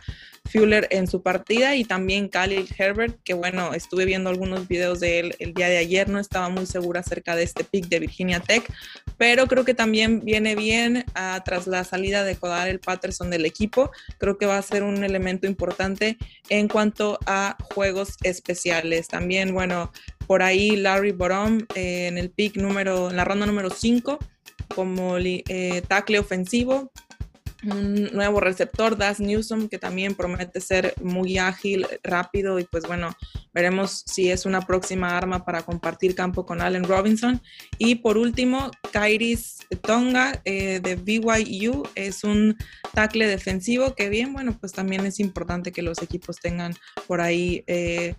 Fuller 0.46 0.86
en 0.90 1.06
su 1.06 1.22
partida 1.22 1.74
y 1.74 1.84
también 1.84 2.28
Khalil 2.28 2.68
Herbert, 2.76 3.18
que 3.24 3.32
bueno, 3.32 3.72
estuve 3.72 4.04
viendo 4.04 4.28
algunos 4.28 4.68
videos 4.68 5.00
de 5.00 5.18
él 5.18 5.36
el 5.38 5.54
día 5.54 5.68
de 5.68 5.78
ayer, 5.78 6.08
no 6.08 6.18
estaba 6.18 6.50
muy 6.50 6.66
segura 6.66 7.00
acerca 7.00 7.34
de 7.34 7.44
este 7.44 7.64
pick 7.64 7.88
de 7.88 7.98
Virginia 7.98 8.40
Tech, 8.40 8.70
pero 9.16 9.46
creo 9.46 9.64
que 9.64 9.72
también 9.72 10.20
viene 10.20 10.54
bien 10.54 11.04
ah, 11.14 11.42
tras 11.44 11.66
la 11.66 11.82
salida 11.84 12.24
de 12.24 12.36
el 12.66 12.78
Patterson 12.78 13.30
del 13.30 13.46
equipo, 13.46 13.90
creo 14.18 14.36
que 14.36 14.44
va 14.44 14.58
a 14.58 14.62
ser 14.62 14.82
un 14.82 15.02
elemento 15.02 15.46
importante 15.46 16.18
en 16.50 16.68
cuanto 16.68 17.18
a 17.26 17.56
juegos 17.74 18.16
especiales. 18.22 19.08
También, 19.08 19.54
bueno, 19.54 19.92
por 20.26 20.42
ahí 20.42 20.76
Larry 20.76 21.12
Borom 21.12 21.60
eh, 21.74 22.06
en 22.06 22.18
el 22.18 22.30
pick 22.30 22.56
número, 22.56 23.10
en 23.10 23.16
la 23.16 23.24
ronda 23.24 23.46
número 23.46 23.70
5 23.70 24.18
como 24.74 25.16
eh, 25.18 25.82
tackle 25.86 26.18
ofensivo, 26.18 26.90
un 27.66 28.04
nuevo 28.12 28.40
receptor, 28.40 28.96
Das 28.96 29.20
Newsom, 29.20 29.68
que 29.68 29.78
también 29.78 30.14
promete 30.14 30.60
ser 30.60 30.94
muy 31.02 31.38
ágil, 31.38 31.86
rápido 32.02 32.58
y 32.58 32.64
pues 32.64 32.86
bueno, 32.86 33.16
veremos 33.52 34.02
si 34.06 34.30
es 34.30 34.46
una 34.46 34.60
próxima 34.62 35.16
arma 35.16 35.44
para 35.44 35.62
compartir 35.62 36.14
campo 36.14 36.44
con 36.44 36.60
Allen 36.60 36.84
Robinson. 36.84 37.40
Y 37.78 37.96
por 37.96 38.18
último, 38.18 38.70
Kairis 38.92 39.58
Tonga 39.82 40.40
eh, 40.44 40.80
de 40.80 40.96
BYU 40.96 41.84
es 41.94 42.24
un 42.24 42.56
tackle 42.92 43.26
defensivo 43.26 43.94
que 43.94 44.08
bien, 44.08 44.32
bueno, 44.32 44.56
pues 44.58 44.72
también 44.72 45.06
es 45.06 45.20
importante 45.20 45.72
que 45.72 45.82
los 45.82 46.02
equipos 46.02 46.38
tengan 46.40 46.74
por 47.06 47.20
ahí. 47.20 47.64
Eh, 47.66 48.14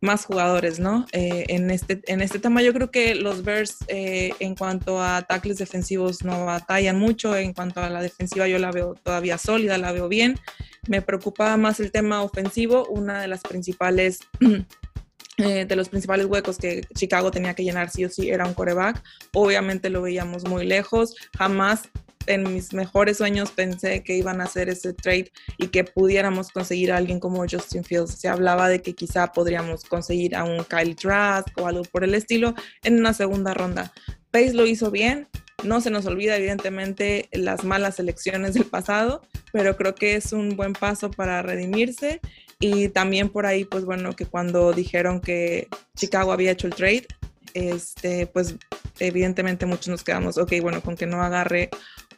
más 0.00 0.24
jugadores, 0.24 0.78
¿no? 0.78 1.06
Eh, 1.12 1.46
en, 1.48 1.70
este, 1.70 2.00
en 2.06 2.20
este 2.20 2.38
tema 2.38 2.62
yo 2.62 2.72
creo 2.72 2.90
que 2.90 3.14
los 3.14 3.42
Bears 3.42 3.78
eh, 3.88 4.32
en 4.38 4.54
cuanto 4.54 5.02
a 5.02 5.22
tackles 5.22 5.58
defensivos 5.58 6.24
no 6.24 6.44
batallan 6.44 6.98
mucho, 6.98 7.36
en 7.36 7.52
cuanto 7.52 7.80
a 7.80 7.90
la 7.90 8.00
defensiva 8.00 8.46
yo 8.46 8.58
la 8.58 8.70
veo 8.70 8.94
todavía 8.94 9.38
sólida, 9.38 9.76
la 9.78 9.92
veo 9.92 10.08
bien. 10.08 10.38
Me 10.86 11.02
preocupaba 11.02 11.56
más 11.56 11.80
el 11.80 11.90
tema 11.90 12.22
ofensivo, 12.22 12.86
una 12.86 13.20
de 13.20 13.28
las 13.28 13.42
principales... 13.42 14.20
Eh, 15.40 15.66
de 15.66 15.76
los 15.76 15.88
principales 15.88 16.26
huecos 16.26 16.58
que 16.58 16.80
Chicago 16.96 17.30
tenía 17.30 17.54
que 17.54 17.62
llenar 17.62 17.90
sí 17.90 18.04
o 18.04 18.10
sí 18.10 18.28
era 18.28 18.44
un 18.44 18.54
coreback. 18.54 19.00
Obviamente 19.32 19.88
lo 19.88 20.02
veíamos 20.02 20.44
muy 20.48 20.66
lejos. 20.66 21.14
Jamás 21.38 21.88
en 22.28 22.52
mis 22.52 22.72
mejores 22.72 23.16
sueños 23.16 23.50
pensé 23.50 24.02
que 24.02 24.16
iban 24.16 24.40
a 24.40 24.44
hacer 24.44 24.68
ese 24.68 24.92
trade 24.92 25.32
y 25.56 25.68
que 25.68 25.84
pudiéramos 25.84 26.50
conseguir 26.50 26.92
a 26.92 26.98
alguien 26.98 27.18
como 27.18 27.44
Justin 27.48 27.82
Fields. 27.82 28.14
Se 28.20 28.28
hablaba 28.28 28.68
de 28.68 28.82
que 28.82 28.94
quizá 28.94 29.32
podríamos 29.32 29.84
conseguir 29.84 30.36
a 30.36 30.44
un 30.44 30.64
Kyle 30.64 30.94
Trask 30.94 31.48
o 31.58 31.66
algo 31.66 31.82
por 31.82 32.04
el 32.04 32.14
estilo 32.14 32.54
en 32.84 32.98
una 32.98 33.14
segunda 33.14 33.54
ronda. 33.54 33.92
Pace 34.30 34.52
lo 34.52 34.66
hizo 34.66 34.90
bien, 34.90 35.26
no 35.64 35.80
se 35.80 35.90
nos 35.90 36.06
olvida 36.06 36.36
evidentemente 36.36 37.28
las 37.32 37.64
malas 37.64 37.98
elecciones 37.98 38.54
del 38.54 38.66
pasado, 38.66 39.22
pero 39.52 39.76
creo 39.76 39.94
que 39.94 40.14
es 40.14 40.32
un 40.32 40.56
buen 40.56 40.74
paso 40.74 41.10
para 41.10 41.42
redimirse 41.42 42.20
y 42.60 42.88
también 42.88 43.28
por 43.28 43.46
ahí, 43.46 43.64
pues 43.64 43.84
bueno, 43.84 44.14
que 44.14 44.26
cuando 44.26 44.72
dijeron 44.72 45.20
que 45.20 45.68
Chicago 45.96 46.32
había 46.32 46.50
hecho 46.50 46.66
el 46.66 46.74
trade, 46.74 47.06
este, 47.54 48.26
pues 48.26 48.56
evidentemente 48.98 49.66
muchos 49.66 49.88
nos 49.88 50.04
quedamos, 50.04 50.38
ok, 50.38 50.54
bueno, 50.60 50.82
con 50.82 50.96
que 50.96 51.06
no 51.06 51.22
agarre 51.22 51.70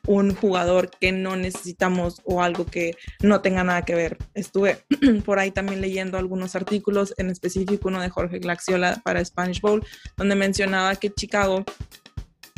un 0.07 0.35
jugador 0.35 0.91
que 0.91 1.13
no 1.13 1.37
necesitamos 1.37 2.21
o 2.25 2.43
algo 2.43 2.67
que 2.67 2.97
no 3.23 3.41
tenga 3.41 3.65
nada 3.65 3.83
que 3.83 3.95
ver. 3.95 4.19
Estuve 4.35 4.85
por 5.25 5.39
ahí 5.39 5.51
también 5.51 5.81
leyendo 5.81 6.19
algunos 6.19 6.57
artículos, 6.57 7.15
en 7.19 7.31
específico 7.31 7.89
uno 7.89 8.01
de 8.01 8.11
Jorge 8.11 8.39
Glaxiola 8.39 9.01
para 9.05 9.25
Spanish 9.25 9.61
Bowl, 9.61 9.85
donde 10.17 10.35
mencionaba 10.35 10.97
que 10.97 11.11
Chicago 11.11 11.65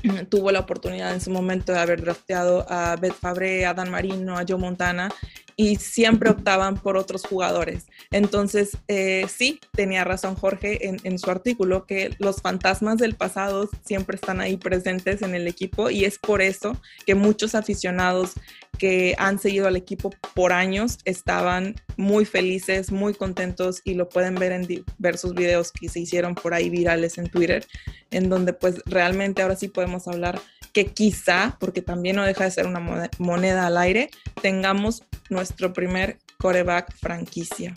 tuvo 0.31 0.51
la 0.51 0.61
oportunidad 0.61 1.13
en 1.15 1.21
su 1.21 1.31
momento 1.31 1.73
de 1.73 1.79
haber 1.79 2.03
drafteado 2.03 2.67
a 2.69 2.97
Beth 2.97 3.15
Fabre, 3.15 3.67
a 3.67 3.75
Dan 3.75 3.91
Marino, 3.91 4.37
a 4.37 4.45
Joe 4.47 4.59
Montana 4.59 5.11
y 5.57 5.77
siempre 5.77 6.31
optaban 6.31 6.77
por 6.77 6.97
otros 6.97 7.25
jugadores. 7.25 7.87
Entonces, 8.11 8.77
eh, 8.89 9.27
sí, 9.29 9.61
tenía 9.73 10.05
razón 10.05 10.35
Jorge 10.35 10.89
en, 10.89 10.99
en, 11.05 11.19
su 11.19 11.31
artículo 11.31 11.87
que 11.87 12.15
los 12.19 12.43
fantasmas 12.43 12.99
del 12.99 13.15
pasado 13.15 13.69
siempre 13.85 14.17
están 14.17 14.41
ahí 14.41 14.57
presentes 14.57 15.23
en 15.23 15.35
el 15.35 15.47
equipo 15.47 15.91
y 15.91 16.05
es 16.05 16.19
por 16.19 16.43
eso 16.43 16.81
que 17.07 17.15
muchos 17.15 17.55
aficionados 17.55 18.33
que 18.79 19.15
han 19.19 19.39
seguido 19.39 19.69
al 19.69 19.77
equipo 19.77 20.11
por 20.35 20.53
años 20.53 20.99
estaban 21.05 21.77
muy 21.97 22.25
felices, 22.25 22.91
muy 22.91 23.15
contentos 23.15 23.81
y 23.85 23.95
lo 23.95 24.09
pueden 24.09 24.35
ver 24.35 24.53
en 24.53 24.67
diversos 24.67 25.35
videos 25.35 25.73
que 25.73 25.89
se 25.89 26.01
hicieron 26.01 26.35
por 26.35 26.55
ahí 26.55 26.71
virales 26.71 27.19
en 27.19 27.29
Twitter, 27.29 27.67
en 28.11 28.29
donde 28.29 28.53
pues 28.53 28.83
realmente 28.87 29.43
ahora 29.43 29.57
sí 29.57 29.69
podemos 29.69 30.09
hablar 30.09 30.41
que 30.73 30.87
quizá, 30.87 31.57
porque 31.61 31.83
también 31.83 32.17
no 32.17 32.25
deja 32.25 32.45
de 32.45 32.51
ser 32.51 32.67
una 32.67 33.09
moneda 33.19 33.67
al 33.67 33.77
aire, 33.77 34.11
tengamos 34.41 35.03
nuestro 35.33 35.73
primer 35.73 36.19
coreback 36.39 36.95
franquicia. 36.97 37.75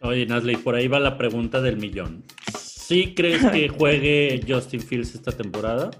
Oye, 0.00 0.26
Nasley, 0.26 0.56
por 0.56 0.74
ahí 0.74 0.88
va 0.88 1.00
la 1.00 1.18
pregunta 1.18 1.60
del 1.60 1.78
millón. 1.78 2.24
¿Sí 2.58 3.14
crees 3.14 3.44
que 3.46 3.68
juegue 3.78 4.40
Justin 4.46 4.80
Fields 4.80 5.14
esta 5.14 5.32
temporada? 5.32 5.90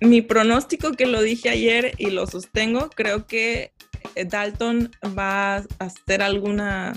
Mi 0.00 0.20
pronóstico 0.20 0.92
que 0.92 1.06
lo 1.06 1.22
dije 1.22 1.48
ayer 1.48 1.94
y 1.96 2.10
lo 2.10 2.26
sostengo, 2.26 2.90
creo 2.94 3.26
que 3.26 3.72
Dalton 4.14 4.90
va 5.16 5.56
a 5.56 5.64
hacer 5.78 6.22
alguna 6.22 6.92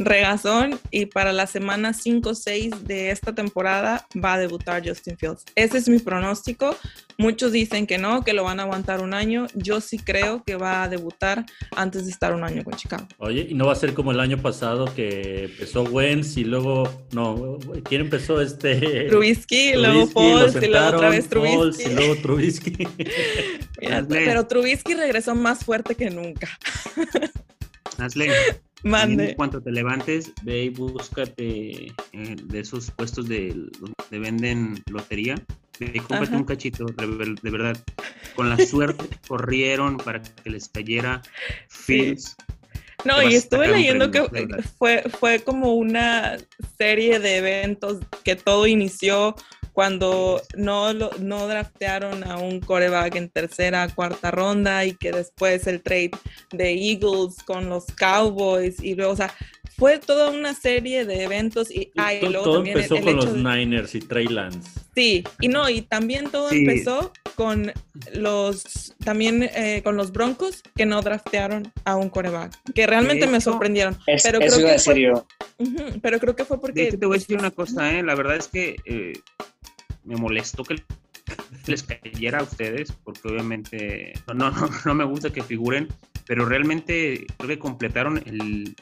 regazón 0.00 0.80
y 0.90 1.06
para 1.06 1.32
la 1.32 1.46
semana 1.46 1.92
5 1.92 2.30
o 2.30 2.34
6 2.34 2.84
de 2.84 3.10
esta 3.10 3.34
temporada 3.34 4.06
va 4.22 4.34
a 4.34 4.38
debutar 4.38 4.86
Justin 4.86 5.16
Fields. 5.16 5.44
Ese 5.54 5.78
es 5.78 5.88
mi 5.88 5.98
pronóstico. 5.98 6.76
Muchos 7.18 7.52
dicen 7.52 7.86
que 7.86 7.98
no, 7.98 8.24
que 8.24 8.32
lo 8.32 8.44
van 8.44 8.60
a 8.60 8.62
aguantar 8.62 9.02
un 9.02 9.12
año. 9.12 9.46
Yo 9.54 9.80
sí 9.82 9.98
creo 9.98 10.42
que 10.42 10.56
va 10.56 10.82
a 10.82 10.88
debutar 10.88 11.44
antes 11.76 12.06
de 12.06 12.12
estar 12.12 12.34
un 12.34 12.44
año 12.44 12.64
con 12.64 12.74
Chicago. 12.74 13.06
Oye, 13.18 13.46
¿y 13.50 13.54
no 13.54 13.66
va 13.66 13.72
a 13.72 13.76
ser 13.76 13.92
como 13.92 14.12
el 14.12 14.20
año 14.20 14.38
pasado 14.38 14.86
que 14.94 15.44
empezó 15.44 15.82
Wentz 15.82 16.38
y 16.38 16.44
luego, 16.44 16.88
no, 17.12 17.58
¿quién 17.84 18.00
empezó 18.00 18.40
este? 18.40 19.08
Trubisky, 19.08 19.74
luego 19.74 20.06
Foles 20.06 20.56
y 20.56 20.66
luego 20.66 20.96
otra 20.96 21.10
vez 21.10 21.28
Trubisky. 21.28 21.90
y 21.90 21.94
luego 21.94 22.16
Trubisky. 22.16 22.88
pero 24.08 24.46
Trubisky 24.46 24.94
regresó 24.94 25.34
más 25.34 25.62
fuerte 25.62 25.94
que 25.94 26.08
nunca. 26.08 26.48
Mande. 28.82 29.30
En 29.30 29.36
cuanto 29.36 29.60
te 29.60 29.70
levantes, 29.70 30.32
ve 30.42 30.64
y 30.64 30.68
búscate 30.70 31.86
eh, 31.86 31.92
de 32.12 32.60
esos 32.60 32.90
puestos 32.90 33.28
de 33.28 33.54
donde 33.78 34.18
venden 34.18 34.82
lotería. 34.90 35.34
Ve 35.78 35.92
y 35.94 36.00
cómprate 36.00 36.36
un 36.36 36.44
cachito, 36.44 36.86
de, 36.86 37.50
verdad. 37.50 37.76
Con 38.34 38.48
la 38.48 38.56
suerte 38.58 39.04
corrieron 39.28 39.96
para 39.96 40.22
que 40.22 40.50
les 40.50 40.68
cayera 40.68 41.22
Fields. 41.68 42.36
No, 43.04 43.22
y 43.22 43.34
estuve 43.34 43.68
leyendo 43.68 44.10
que 44.10 44.28
fue, 44.78 45.02
fue 45.18 45.40
como 45.40 45.74
una 45.74 46.36
serie 46.76 47.18
de 47.18 47.38
eventos 47.38 47.98
que 48.24 48.36
todo 48.36 48.66
inició 48.66 49.34
cuando 49.80 50.42
no, 50.58 50.92
no 50.92 51.48
draftearon 51.48 52.22
a 52.24 52.36
un 52.36 52.60
coreback 52.60 53.14
en 53.16 53.30
tercera, 53.30 53.88
cuarta 53.88 54.30
ronda 54.30 54.84
y 54.84 54.92
que 54.92 55.10
después 55.10 55.66
el 55.66 55.80
trade 55.80 56.10
de 56.52 56.72
Eagles 56.72 57.36
con 57.46 57.70
los 57.70 57.86
Cowboys 57.86 58.78
y 58.82 58.94
luego, 58.94 59.12
o 59.12 59.16
sea, 59.16 59.32
fue 59.78 59.98
toda 59.98 60.28
una 60.28 60.52
serie 60.52 61.06
de 61.06 61.22
eventos 61.22 61.70
y, 61.70 61.90
todo, 62.30 62.62
empezó 62.62 63.00
con 63.00 63.16
los 63.16 63.34
Niners 63.34 63.94
y 63.94 64.00
Trey 64.00 64.26
Lance. 64.26 64.68
Sí, 64.94 65.24
y 65.40 65.48
no, 65.48 65.70
y 65.70 65.80
también 65.80 66.30
todo 66.30 66.50
empezó 66.50 67.14
con 67.34 67.72
los 68.12 68.94
también 69.02 69.48
eh, 69.54 69.80
con 69.82 69.96
los 69.96 70.12
Broncos 70.12 70.62
que 70.76 70.84
no 70.84 71.00
draftearon 71.00 71.72
a 71.86 71.96
un 71.96 72.10
coreback, 72.10 72.52
que 72.74 72.86
realmente 72.86 73.26
me 73.26 73.40
sorprendieron. 73.40 73.96
pero, 74.22 74.40
creo 74.40 74.58
que 74.58 74.78
fue, 74.78 75.12
pero 76.02 76.20
creo 76.20 76.36
que 76.36 76.44
fue 76.44 76.60
porque... 76.60 76.92
te 76.92 77.06
voy 77.06 77.16
a 77.16 77.18
decir 77.18 77.38
una 77.38 77.50
cosa, 77.50 77.90
¿eh? 77.96 78.02
la 78.02 78.14
verdad 78.14 78.36
es 78.36 78.48
que 78.48 78.76
eh, 78.84 79.14
me 80.04 80.16
molestó 80.16 80.64
que 80.64 80.82
les 81.66 81.82
cayera 81.82 82.40
a 82.40 82.42
ustedes, 82.42 82.92
porque 82.92 83.28
obviamente 83.28 84.12
no, 84.34 84.50
no, 84.50 84.68
no 84.84 84.94
me 84.94 85.04
gusta 85.04 85.30
que 85.30 85.42
figuren, 85.42 85.88
pero 86.26 86.44
realmente 86.44 87.26
creo 87.38 87.48
que 87.48 87.58
completaron 87.58 88.22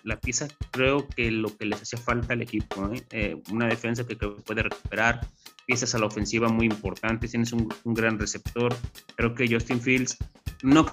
la 0.05 0.21
pieza, 0.21 0.49
creo 0.71 1.09
que 1.09 1.31
lo 1.31 1.57
que 1.57 1.67
les 1.67 1.83
hacía 1.83 1.99
falta 1.99 2.35
al 2.35 2.43
equipo, 2.43 2.91
¿eh? 3.11 3.41
Una 3.51 3.67
defensa 3.67 4.07
que 4.07 4.17
creo 4.17 4.37
puede 4.37 4.63
recuperar, 4.63 5.27
piezas 5.67 5.95
a 5.95 5.99
la 5.99 6.07
ofensiva 6.07 6.49
muy 6.49 6.67
importantes, 6.67 7.31
tienes 7.31 7.53
un, 7.53 7.73
un 7.85 7.95
gran 7.95 8.19
receptor, 8.19 8.75
creo 9.17 9.35
que 9.35 9.49
Justin 9.53 9.81
Fields 9.81 10.17
no 10.63 10.87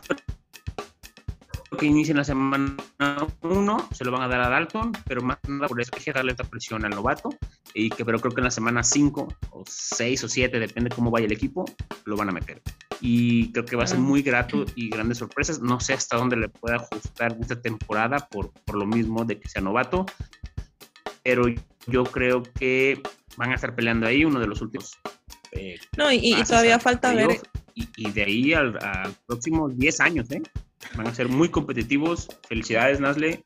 que 1.78 1.86
inicie 1.86 2.12
en 2.12 2.18
la 2.18 2.24
semana 2.24 2.78
1 3.42 3.90
se 3.92 4.06
lo 4.06 4.12
van 4.12 4.22
a 4.22 4.28
dar 4.28 4.42
a 4.42 4.50
Dalton, 4.50 4.92
pero 5.06 5.22
más 5.22 5.38
nada 5.48 5.68
por 5.68 5.82
eso 5.82 5.92
que 5.92 6.12
darle 6.12 6.32
esta 6.32 6.44
presión 6.44 6.86
al 6.86 6.92
novato. 6.92 7.30
Y 7.74 7.90
que, 7.90 8.06
pero 8.06 8.20
creo 8.20 8.34
que 8.34 8.42
en 8.42 8.46
la 8.46 8.52
semana 8.52 8.84
5 8.84 9.28
o 9.52 9.64
6 9.68 10.24
o 10.24 10.30
7, 10.30 10.60
depende 10.60 10.90
cómo 10.90 11.12
vaya 11.12 11.26
el 11.26 11.34
equipo, 11.34 11.66
lo 12.06 12.16
van 12.16 12.30
a 12.30 12.32
meter. 12.32 12.62
Y 13.02 13.52
creo 13.52 13.66
que 13.66 13.76
va 13.76 13.84
a 13.84 13.88
ser 13.88 14.00
muy 14.00 14.22
grato 14.22 14.66
y 14.76 14.90
grandes 14.90 15.18
sorpresas. 15.18 15.60
No 15.62 15.80
sé 15.80 15.94
hasta 15.94 16.18
dónde 16.18 16.38
le 16.38 16.50
pueda 16.50 16.78
ajustar 16.78 17.36
esta 17.42 17.60
temporada 17.62 18.28
por, 18.30 18.52
por 18.52 18.76
lo 18.76 18.86
mismo 18.86 19.26
de 19.26 19.40
que 19.40 19.50
sea 19.50 19.62
novato, 19.62 20.06
pero 21.24 21.46
yo 21.88 22.04
creo 22.04 22.44
que 22.44 23.02
van 23.38 23.52
a 23.52 23.56
estar 23.56 23.76
peleando 23.76 24.08
ahí 24.08 24.24
uno 24.24 24.40
de 24.40 24.48
los 24.48 24.62
últimos. 24.62 24.98
Eh, 25.52 25.80
no, 25.98 26.12
y, 26.12 26.36
todavía 26.44 26.80
falta 26.80 27.14
ver. 27.14 27.42
Y, 27.74 28.10
de 28.12 28.24
ahí 28.24 28.54
al, 28.54 28.78
al 28.82 29.14
próximos 29.26 29.78
10 29.78 30.00
años, 30.00 30.32
¿eh? 30.32 30.42
Van 30.96 31.08
a 31.08 31.14
ser 31.14 31.28
muy 31.28 31.50
competitivos. 31.50 32.28
Felicidades, 32.48 33.00
Nasle. 33.00 33.42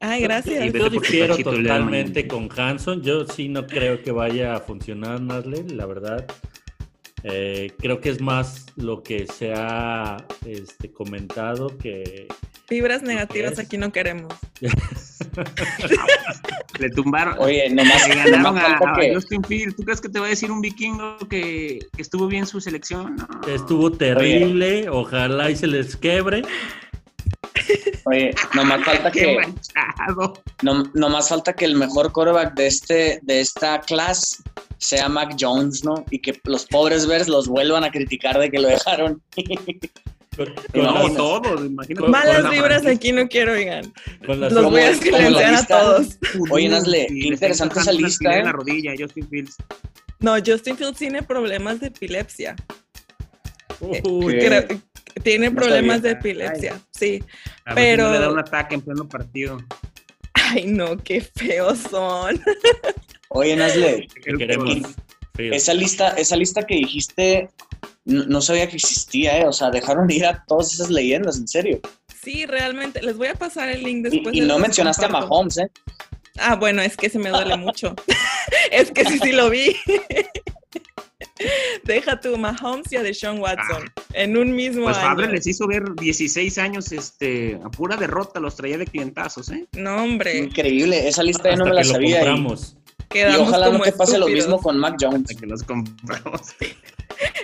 Ay, 0.00 0.22
gracias. 0.22 0.72
Yo 0.72 0.90
difiero 0.90 1.36
totalmente 1.36 2.28
con 2.28 2.48
Hanson. 2.56 3.02
Yo 3.02 3.26
sí 3.26 3.48
no 3.48 3.66
creo 3.66 4.02
que 4.02 4.12
vaya 4.12 4.54
a 4.54 4.60
funcionar, 4.60 5.20
Nasle, 5.20 5.64
la 5.68 5.86
verdad. 5.86 6.26
Eh, 7.24 7.72
creo 7.78 8.00
que 8.00 8.10
es 8.10 8.20
más 8.20 8.66
lo 8.76 9.02
que 9.02 9.26
se 9.26 9.52
ha 9.54 10.16
este, 10.46 10.92
comentado 10.92 11.76
que... 11.76 12.28
Fibras 12.66 13.02
negativas 13.02 13.58
aquí 13.58 13.78
no 13.78 13.90
queremos. 13.90 14.32
Le 16.78 16.90
tumbaron. 16.90 17.36
Oye, 17.38 17.68
nomás, 17.70 18.08
le 18.08 18.14
ganaron 18.14 18.58
a, 18.58 18.78
Justin 19.14 19.42
Field. 19.44 19.76
¿Tú 19.76 19.82
crees 19.84 20.00
que 20.00 20.08
te 20.08 20.18
va 20.18 20.26
a 20.26 20.28
decir 20.28 20.50
un 20.50 20.60
vikingo 20.60 21.16
que, 21.28 21.78
estuvo 21.96 22.26
bien 22.26 22.46
su 22.46 22.60
selección? 22.60 23.16
Estuvo 23.48 23.90
terrible. 23.90 24.88
Ojalá 24.88 25.50
y 25.50 25.56
se 25.56 25.66
les 25.66 25.96
quebre. 25.96 26.42
Oye, 28.04 28.34
nomás 28.54 28.84
falta 28.84 29.10
que. 29.12 29.38
No, 30.62 30.84
nomás 30.94 31.28
falta 31.28 31.54
que 31.54 31.64
el 31.64 31.76
mejor 31.76 32.12
quarterback 32.12 32.54
de 32.54 32.66
este, 32.66 33.20
de 33.22 33.40
esta 33.40 33.80
clase 33.80 34.42
sea 34.78 35.08
Mac 35.08 35.36
Jones, 35.38 35.82
¿no? 35.84 36.04
Y 36.10 36.20
que 36.20 36.38
los 36.44 36.66
pobres 36.66 37.06
Bears 37.06 37.28
los 37.28 37.48
vuelvan 37.48 37.84
a 37.84 37.90
criticar 37.90 38.38
de 38.38 38.50
que 38.50 38.58
lo 38.58 38.68
dejaron. 38.68 39.22
Con, 40.36 41.16
todos, 41.16 41.64
imagínate. 41.64 42.08
Malas 42.08 42.50
vibras 42.50 42.86
aquí 42.86 43.12
no 43.12 43.26
quiero, 43.28 43.52
oigan. 43.52 43.92
Los 44.20 44.70
voy 44.70 44.82
a 44.82 44.94
silenciar 44.94 45.54
a 45.54 45.66
todos. 45.66 46.18
Oye, 46.50 46.68
Nazle, 46.68 47.06
qué 47.08 47.28
interesante 47.28 47.80
esa 47.80 47.92
lista. 47.92 48.36
En 48.36 48.44
la 48.44 48.50
¿eh? 48.50 48.52
rodilla, 48.52 48.94
Justin 48.98 49.28
Fields. 49.28 49.56
No, 50.20 50.34
Justin 50.44 50.76
Fields 50.76 50.98
tiene 50.98 51.22
problemas 51.22 51.80
de 51.80 51.88
epilepsia. 51.88 52.56
Uy, 53.80 54.38
tiene 55.22 55.50
problemas 55.50 56.02
de 56.02 56.12
epilepsia, 56.12 56.80
sí. 56.90 57.22
A 57.64 57.74
pero. 57.74 58.12
le 58.12 58.18
da 58.18 58.30
un 58.30 58.38
ataque 58.38 58.74
en 58.74 58.82
pleno 58.82 59.08
partido. 59.08 59.58
Ay, 60.34 60.66
no, 60.66 60.96
qué 60.98 61.20
feos 61.20 61.78
son. 61.90 62.40
Oye, 63.30 63.56
Nazle, 63.56 64.06
esa 65.38 65.74
lista, 65.74 66.10
esa 66.10 66.36
lista 66.36 66.64
que 66.64 66.76
dijiste, 66.76 67.50
no, 68.06 68.40
sabía 68.40 68.68
que 68.68 68.76
existía, 68.76 69.40
¿eh? 69.40 69.46
O 69.46 69.52
sea, 69.52 69.70
dejaron 69.70 70.10
ir 70.10 70.24
a 70.24 70.44
todas 70.46 70.72
esas 70.72 70.90
leyendas, 70.90 71.38
en 71.38 71.48
serio. 71.48 71.80
Sí, 72.22 72.46
realmente. 72.46 73.02
Les 73.02 73.16
voy 73.16 73.26
a 73.26 73.34
pasar 73.34 73.68
el 73.68 73.82
link 73.82 74.04
después. 74.04 74.34
Y, 74.34 74.40
no 74.40 74.58
mencionaste 74.58 75.04
a 75.04 75.08
Mahomes, 75.08 75.58
¿eh? 75.58 75.68
Ah, 76.38 76.54
bueno, 76.54 76.82
es 76.82 76.96
que 76.96 77.10
se 77.10 77.18
me 77.18 77.30
duele 77.30 77.56
mucho. 77.56 77.96
es 78.70 78.92
que 78.92 79.04
sí, 79.04 79.18
sí 79.18 79.32
lo 79.32 79.50
vi. 79.50 79.76
Deja 81.84 82.20
tu 82.20 82.36
Mahomes 82.36 82.90
y 82.92 82.96
a 82.96 83.02
Deshaun 83.02 83.40
Watson 83.40 83.90
ah. 83.96 84.02
en 84.14 84.36
un 84.36 84.54
mismo 84.54 84.84
pues 84.84 84.96
año. 84.98 85.16
Pues 85.16 85.30
les 85.30 85.46
hizo 85.48 85.66
ver 85.66 85.82
16 85.96 86.58
años 86.58 86.92
este, 86.92 87.58
a 87.62 87.70
pura 87.70 87.96
derrota, 87.96 88.38
los 88.38 88.54
traía 88.54 88.78
de 88.78 88.86
clientazos, 88.86 89.50
¿eh? 89.50 89.66
No, 89.72 90.02
hombre. 90.02 90.38
Increíble, 90.38 91.08
esa 91.08 91.22
lista 91.22 91.50
ya 91.50 91.56
no 91.56 91.64
me 91.64 91.74
la 91.74 91.84
sabía. 91.84 92.24
Y, 92.24 93.18
y, 93.18 93.36
ojalá 93.36 93.70
no 93.70 93.80
te 93.80 93.92
pase 93.92 94.18
lo 94.18 94.28
mismo 94.28 94.60
con 94.60 94.78
Mac 94.78 94.96
Jones. 95.00 95.36
Que 95.36 95.46
los 95.46 95.62
compramos. 95.62 96.40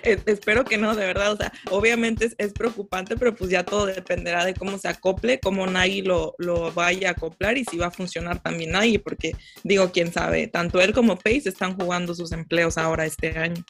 Espero 0.03 0.65
que 0.65 0.79
no, 0.79 0.95
de 0.95 1.07
verdad. 1.07 1.33
O 1.33 1.37
sea, 1.37 1.53
obviamente 1.71 2.31
es, 2.37 2.53
preocupante, 2.53 3.17
pero 3.17 3.35
pues 3.35 3.51
ya 3.51 3.65
todo 3.65 3.87
dependerá 3.87 4.45
de 4.45 4.55
cómo 4.55 4.79
se 4.79 4.89
acople, 4.89 5.41
cómo 5.41 5.67
Nagy 5.67 6.03
lo, 6.03 6.35
lo 6.39 6.73
vaya 6.73 7.09
a 7.09 7.13
acoplar 7.13 7.57
y 7.59 7.65
si 7.65 7.79
va 7.79 7.87
a 7.87 7.91
funcionar 7.91 8.43
también 8.43 8.73
Nagy, 8.73 8.99
porque 8.99 9.37
digo, 9.63 9.91
quién 9.93 10.13
sabe, 10.13 10.47
tanto 10.49 10.81
él 10.81 10.93
como 10.93 11.17
Pace 11.17 11.49
están 11.49 11.77
jugando 11.77 12.15
sus 12.15 12.33
empleos 12.33 12.79
ahora 12.79 13.07
este 13.07 13.39
año. 13.39 13.65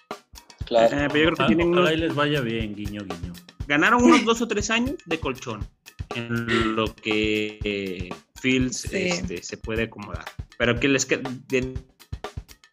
Claro. 0.64 0.96
Eh, 0.96 1.08
pero 1.12 1.30
yo 1.30 1.34
creo 1.34 1.36
que 1.36 1.54
tienen 1.54 1.68
unos... 1.68 1.92
les 1.92 2.14
vaya 2.14 2.40
bien, 2.40 2.74
guiño, 2.74 3.02
guiño. 3.02 3.32
Ganaron 3.66 4.02
unos 4.02 4.24
dos 4.24 4.42
o 4.42 4.48
tres 4.48 4.70
años 4.70 4.96
de 5.06 5.18
colchón, 5.18 5.66
en 6.14 6.74
lo 6.76 6.94
que 6.94 7.58
eh, 7.62 8.10
Fields 8.40 8.86
este, 8.92 9.42
se 9.42 9.56
puede 9.56 9.84
acomodar. 9.84 10.24
Pero 10.58 10.78
que 10.78 10.88
les 10.88 11.06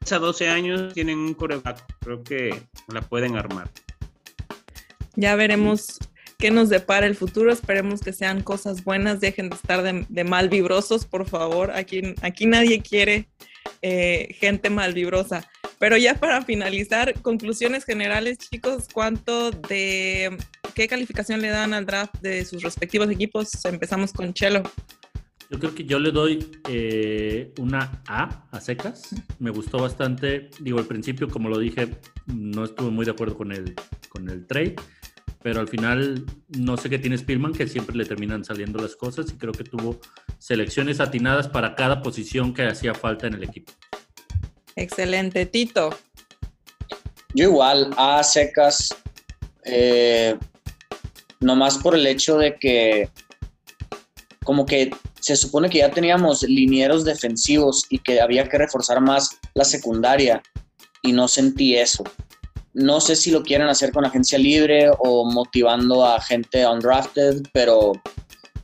queda 0.10 0.17
a 0.17 0.19
12 0.19 0.50
años 0.50 0.93
tienen 0.93 1.19
un 1.19 1.34
coreback, 1.34 1.84
creo 2.00 2.24
que 2.24 2.63
la 2.88 3.02
pueden 3.02 3.36
armar. 3.36 3.69
Ya 5.15 5.36
veremos 5.36 6.00
qué 6.38 6.52
nos 6.52 6.69
depara 6.69 7.06
el 7.06 7.15
futuro. 7.15 7.52
Esperemos 7.52 8.02
que 8.02 8.13
sean 8.13 8.41
cosas 8.41 8.84
buenas. 8.84 9.19
Dejen 9.19 9.50
de 9.50 9.56
estar 9.56 9.84
de, 9.84 10.24
mal 10.24 10.50
vibrosos, 10.50 11.06
por 11.06 11.28
favor. 11.28 11.72
Aquí, 11.72 12.15
aquí 12.22 12.45
nadie 12.45 12.82
quiere 12.82 13.28
eh, 13.82 14.36
gente 14.39 14.69
mal 14.69 14.93
vibrosa. 14.93 15.48
Pero 15.80 15.98
ya 15.98 16.15
para 16.15 16.41
finalizar, 16.43 17.13
conclusiones 17.22 17.86
generales, 17.86 18.38
chicos, 18.38 18.88
¿cuánto 18.91 19.52
de 19.52 20.38
qué 20.76 20.88
calificación 20.88 21.41
le 21.41 21.50
dan 21.50 21.74
al 21.74 21.86
draft 21.86 22.15
de 22.22 22.45
sus 22.45 22.63
respectivos 22.63 23.10
equipos? 23.10 23.50
Empezamos 23.65 24.13
con 24.13 24.34
Chelo. 24.34 24.63
Yo 25.50 25.58
creo 25.58 25.74
que 25.74 25.84
yo 25.84 25.98
le 25.98 26.12
doy 26.12 26.48
eh, 26.68 27.52
una 27.58 28.04
A 28.08 28.46
a 28.52 28.62
secas. 28.62 29.16
Me 29.40 29.50
gustó 29.50 29.80
bastante. 29.80 30.52
Digo, 30.60 30.78
al 30.78 30.86
principio, 30.86 31.28
como 31.28 31.50
lo 31.50 31.58
dije, 31.58 31.98
no 32.28 32.66
estuve 32.66 32.92
muy 32.92 33.04
de 33.04 33.12
acuerdo 33.12 33.36
con 33.36 33.52
el, 33.52 33.74
con 34.10 34.30
el 34.30 34.46
trade. 34.46 34.76
Pero 35.42 35.60
al 35.60 35.68
final, 35.68 36.24
no 36.50 36.78
sé 36.78 36.90
qué 36.90 37.00
tiene 37.00 37.18
Spielman, 37.18 37.54
que 37.54 37.68
siempre 37.68 37.96
le 37.96 38.06
terminan 38.06 38.46
saliendo 38.46 38.80
las 38.80 38.96
cosas. 38.96 39.32
Y 39.32 39.38
creo 39.38 39.52
que 39.52 39.64
tuvo 39.64 40.00
selecciones 40.38 41.00
atinadas 41.00 41.48
para 41.48 41.76
cada 41.76 42.04
posición 42.04 42.54
que 42.54 42.68
hacía 42.68 42.94
falta 42.94 43.26
en 43.26 43.34
el 43.34 43.44
equipo. 43.44 43.72
Excelente. 44.76 45.48
Tito. 45.48 45.90
Yo 47.34 47.46
igual, 47.46 47.90
A 47.98 48.24
secas. 48.24 48.96
Eh, 49.64 50.38
nomás 51.40 51.80
por 51.80 51.96
el 51.96 52.06
hecho 52.06 52.38
de 52.38 52.56
que 52.56 53.10
como 54.50 54.66
que 54.66 54.90
se 55.20 55.36
supone 55.36 55.70
que 55.70 55.78
ya 55.78 55.92
teníamos 55.92 56.42
linieros 56.42 57.06
defensivos 57.06 57.86
y 57.92 58.00
que 58.00 58.20
había 58.20 58.50
que 58.50 58.58
reforzar 58.58 59.00
más 59.00 59.38
la 59.54 59.64
secundaria 59.64 60.42
y 61.04 61.12
no 61.12 61.28
sentí 61.28 61.76
eso. 61.76 62.04
No 62.74 63.00
sé 63.00 63.16
si 63.16 63.30
lo 63.30 63.44
quieren 63.44 63.68
hacer 63.68 63.92
con 63.92 64.06
agencia 64.06 64.40
libre 64.40 64.90
o 64.98 65.32
motivando 65.32 66.04
a 66.04 66.20
gente 66.20 66.66
undrafted, 66.66 67.44
pero 67.54 67.94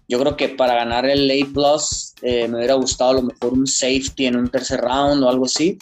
yo 0.07 0.19
creo 0.19 0.35
que 0.35 0.49
para 0.49 0.73
ganar 0.73 1.05
el 1.05 1.27
late 1.27 1.51
plus 1.53 2.15
eh, 2.23 2.47
me 2.47 2.57
hubiera 2.57 2.73
gustado 2.73 3.11
a 3.11 3.13
lo 3.13 3.21
mejor 3.21 3.53
un 3.53 3.67
safety 3.67 4.25
en 4.25 4.37
un 4.37 4.49
tercer 4.49 4.81
round 4.81 5.23
o 5.23 5.29
algo 5.29 5.45
así. 5.45 5.77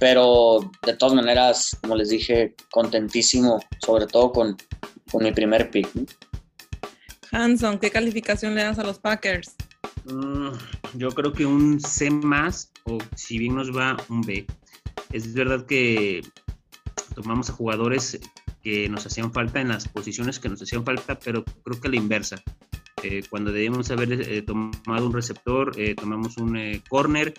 Pero 0.00 0.72
de 0.84 0.94
todas 0.94 1.14
maneras, 1.14 1.76
como 1.82 1.94
les 1.94 2.08
dije, 2.08 2.52
contentísimo, 2.72 3.60
sobre 3.86 4.08
todo 4.08 4.32
con, 4.32 4.56
con 5.12 5.22
mi 5.22 5.30
primer 5.30 5.70
pick. 5.70 5.88
Hanson, 7.34 7.80
¿qué 7.80 7.90
calificación 7.90 8.54
le 8.54 8.62
das 8.62 8.78
a 8.78 8.84
los 8.84 9.00
Packers? 9.00 9.56
Mm, 10.04 10.50
yo 10.94 11.08
creo 11.10 11.32
que 11.32 11.44
un 11.44 11.80
C 11.80 12.08
más, 12.08 12.70
o 12.84 12.98
si 13.16 13.38
bien 13.38 13.56
nos 13.56 13.76
va, 13.76 13.96
un 14.08 14.20
B. 14.20 14.46
Es 15.12 15.34
verdad 15.34 15.66
que 15.66 16.22
tomamos 17.16 17.50
a 17.50 17.52
jugadores 17.52 18.20
que 18.62 18.88
nos 18.88 19.04
hacían 19.04 19.32
falta 19.32 19.60
en 19.60 19.68
las 19.68 19.88
posiciones 19.88 20.38
que 20.38 20.48
nos 20.48 20.62
hacían 20.62 20.84
falta, 20.84 21.18
pero 21.18 21.44
creo 21.64 21.80
que 21.80 21.88
la 21.88 21.96
inversa. 21.96 22.40
Eh, 23.02 23.24
cuando 23.28 23.50
debíamos 23.50 23.90
haber 23.90 24.12
eh, 24.12 24.42
tomado 24.42 25.06
un 25.06 25.12
receptor, 25.12 25.72
eh, 25.76 25.96
tomamos 25.96 26.36
un 26.36 26.56
corner 26.88 27.34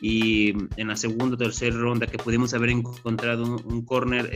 y 0.00 0.50
en 0.76 0.88
la 0.88 0.96
segunda 0.96 1.34
o 1.34 1.38
tercera 1.38 1.76
ronda 1.76 2.06
que 2.06 2.18
pudimos 2.18 2.54
haber 2.54 2.70
encontrado 2.70 3.44
un, 3.44 3.60
un 3.64 3.84
corner 3.84 4.30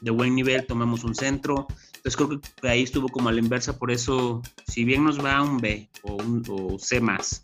de 0.00 0.10
buen 0.10 0.34
nivel, 0.34 0.66
tomamos 0.66 1.04
un 1.04 1.14
centro. 1.14 1.68
Entonces 2.04 2.16
creo 2.16 2.40
que 2.40 2.68
ahí 2.68 2.82
estuvo 2.82 3.08
como 3.08 3.28
a 3.28 3.32
la 3.32 3.38
inversa, 3.38 3.78
por 3.78 3.92
eso, 3.92 4.42
si 4.66 4.84
bien 4.84 5.04
nos 5.04 5.24
va 5.24 5.40
un 5.40 5.58
B 5.58 5.88
o 6.02 6.16
un 6.16 6.78
C 6.80 7.00
más. 7.00 7.42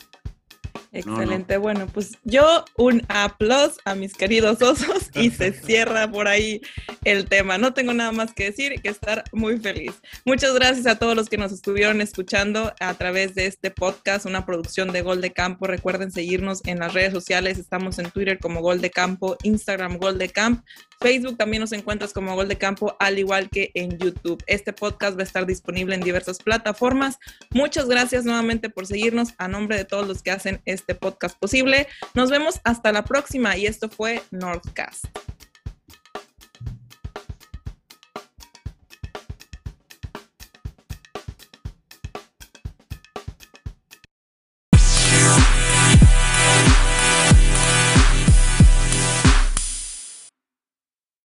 Excelente, 0.90 1.59
bueno, 1.59 1.87
pues 1.87 2.18
yo 2.25 2.64
un 2.77 3.03
aplauso 3.09 3.79
a 3.85 3.94
mis 3.94 4.14
queridos 4.14 4.61
osos 4.61 5.11
y 5.14 5.31
se 5.31 5.53
cierra 5.64 6.11
por 6.11 6.27
ahí 6.27 6.61
el 7.04 7.28
tema. 7.28 7.58
No 7.58 7.74
tengo 7.74 7.92
nada 7.94 8.12
más 8.12 8.32
que 8.32 8.44
decir 8.44 8.80
que 8.82 8.88
estar 8.88 9.24
muy 9.32 9.58
feliz. 9.58 9.92
Muchas 10.24 10.54
gracias 10.54 10.87
a 10.87 10.98
todos 10.98 11.16
los 11.16 11.28
que 11.28 11.38
nos 11.38 11.52
estuvieron 11.52 12.00
escuchando 12.00 12.74
a 12.80 12.94
través 12.94 13.34
de 13.34 13.46
este 13.46 13.70
podcast, 13.70 14.26
una 14.26 14.46
producción 14.46 14.92
de 14.92 15.02
Gol 15.02 15.20
de 15.20 15.32
Campo. 15.32 15.66
Recuerden 15.66 16.11
seguirnos 16.11 16.62
en 16.66 16.78
las 16.78 16.94
redes 16.94 17.12
sociales, 17.12 17.58
estamos 17.58 17.98
en 17.98 18.11
Twitter 18.11 18.38
como 18.38 18.61
Gol 18.61 18.80
de 18.80 18.90
Campo, 18.90 19.37
Instagram 19.42 19.98
Gol 19.98 20.18
de 20.18 20.28
Camp, 20.28 20.64
Facebook 21.00 21.37
también 21.37 21.61
nos 21.61 21.72
encuentras 21.72 22.12
como 22.12 22.34
Gol 22.34 22.48
de 22.48 22.58
Campo, 22.58 22.96
al 22.98 23.18
igual 23.18 23.48
que 23.50 23.70
en 23.74 23.98
YouTube. 23.98 24.42
Este 24.46 24.72
podcast 24.72 25.16
va 25.16 25.20
a 25.20 25.24
estar 25.24 25.46
disponible 25.46 25.94
en 25.94 26.00
diversas 26.00 26.38
plataformas. 26.38 27.18
Muchas 27.50 27.88
gracias 27.88 28.24
nuevamente 28.24 28.68
por 28.68 28.87
seguirnos 28.87 29.34
a 29.38 29.48
nombre 29.48 29.76
de 29.76 29.84
todos 29.84 30.08
los 30.08 30.22
que 30.22 30.32
hacen 30.32 30.61
este 30.64 30.94
podcast 30.94 31.38
posible. 31.38 31.87
Nos 32.14 32.30
vemos 32.30 32.61
hasta 32.64 32.92
la 32.92 33.04
próxima 33.04 33.56
y 33.56 33.66
esto 33.66 33.88
fue 33.88 34.22
Northcast. 34.30 35.04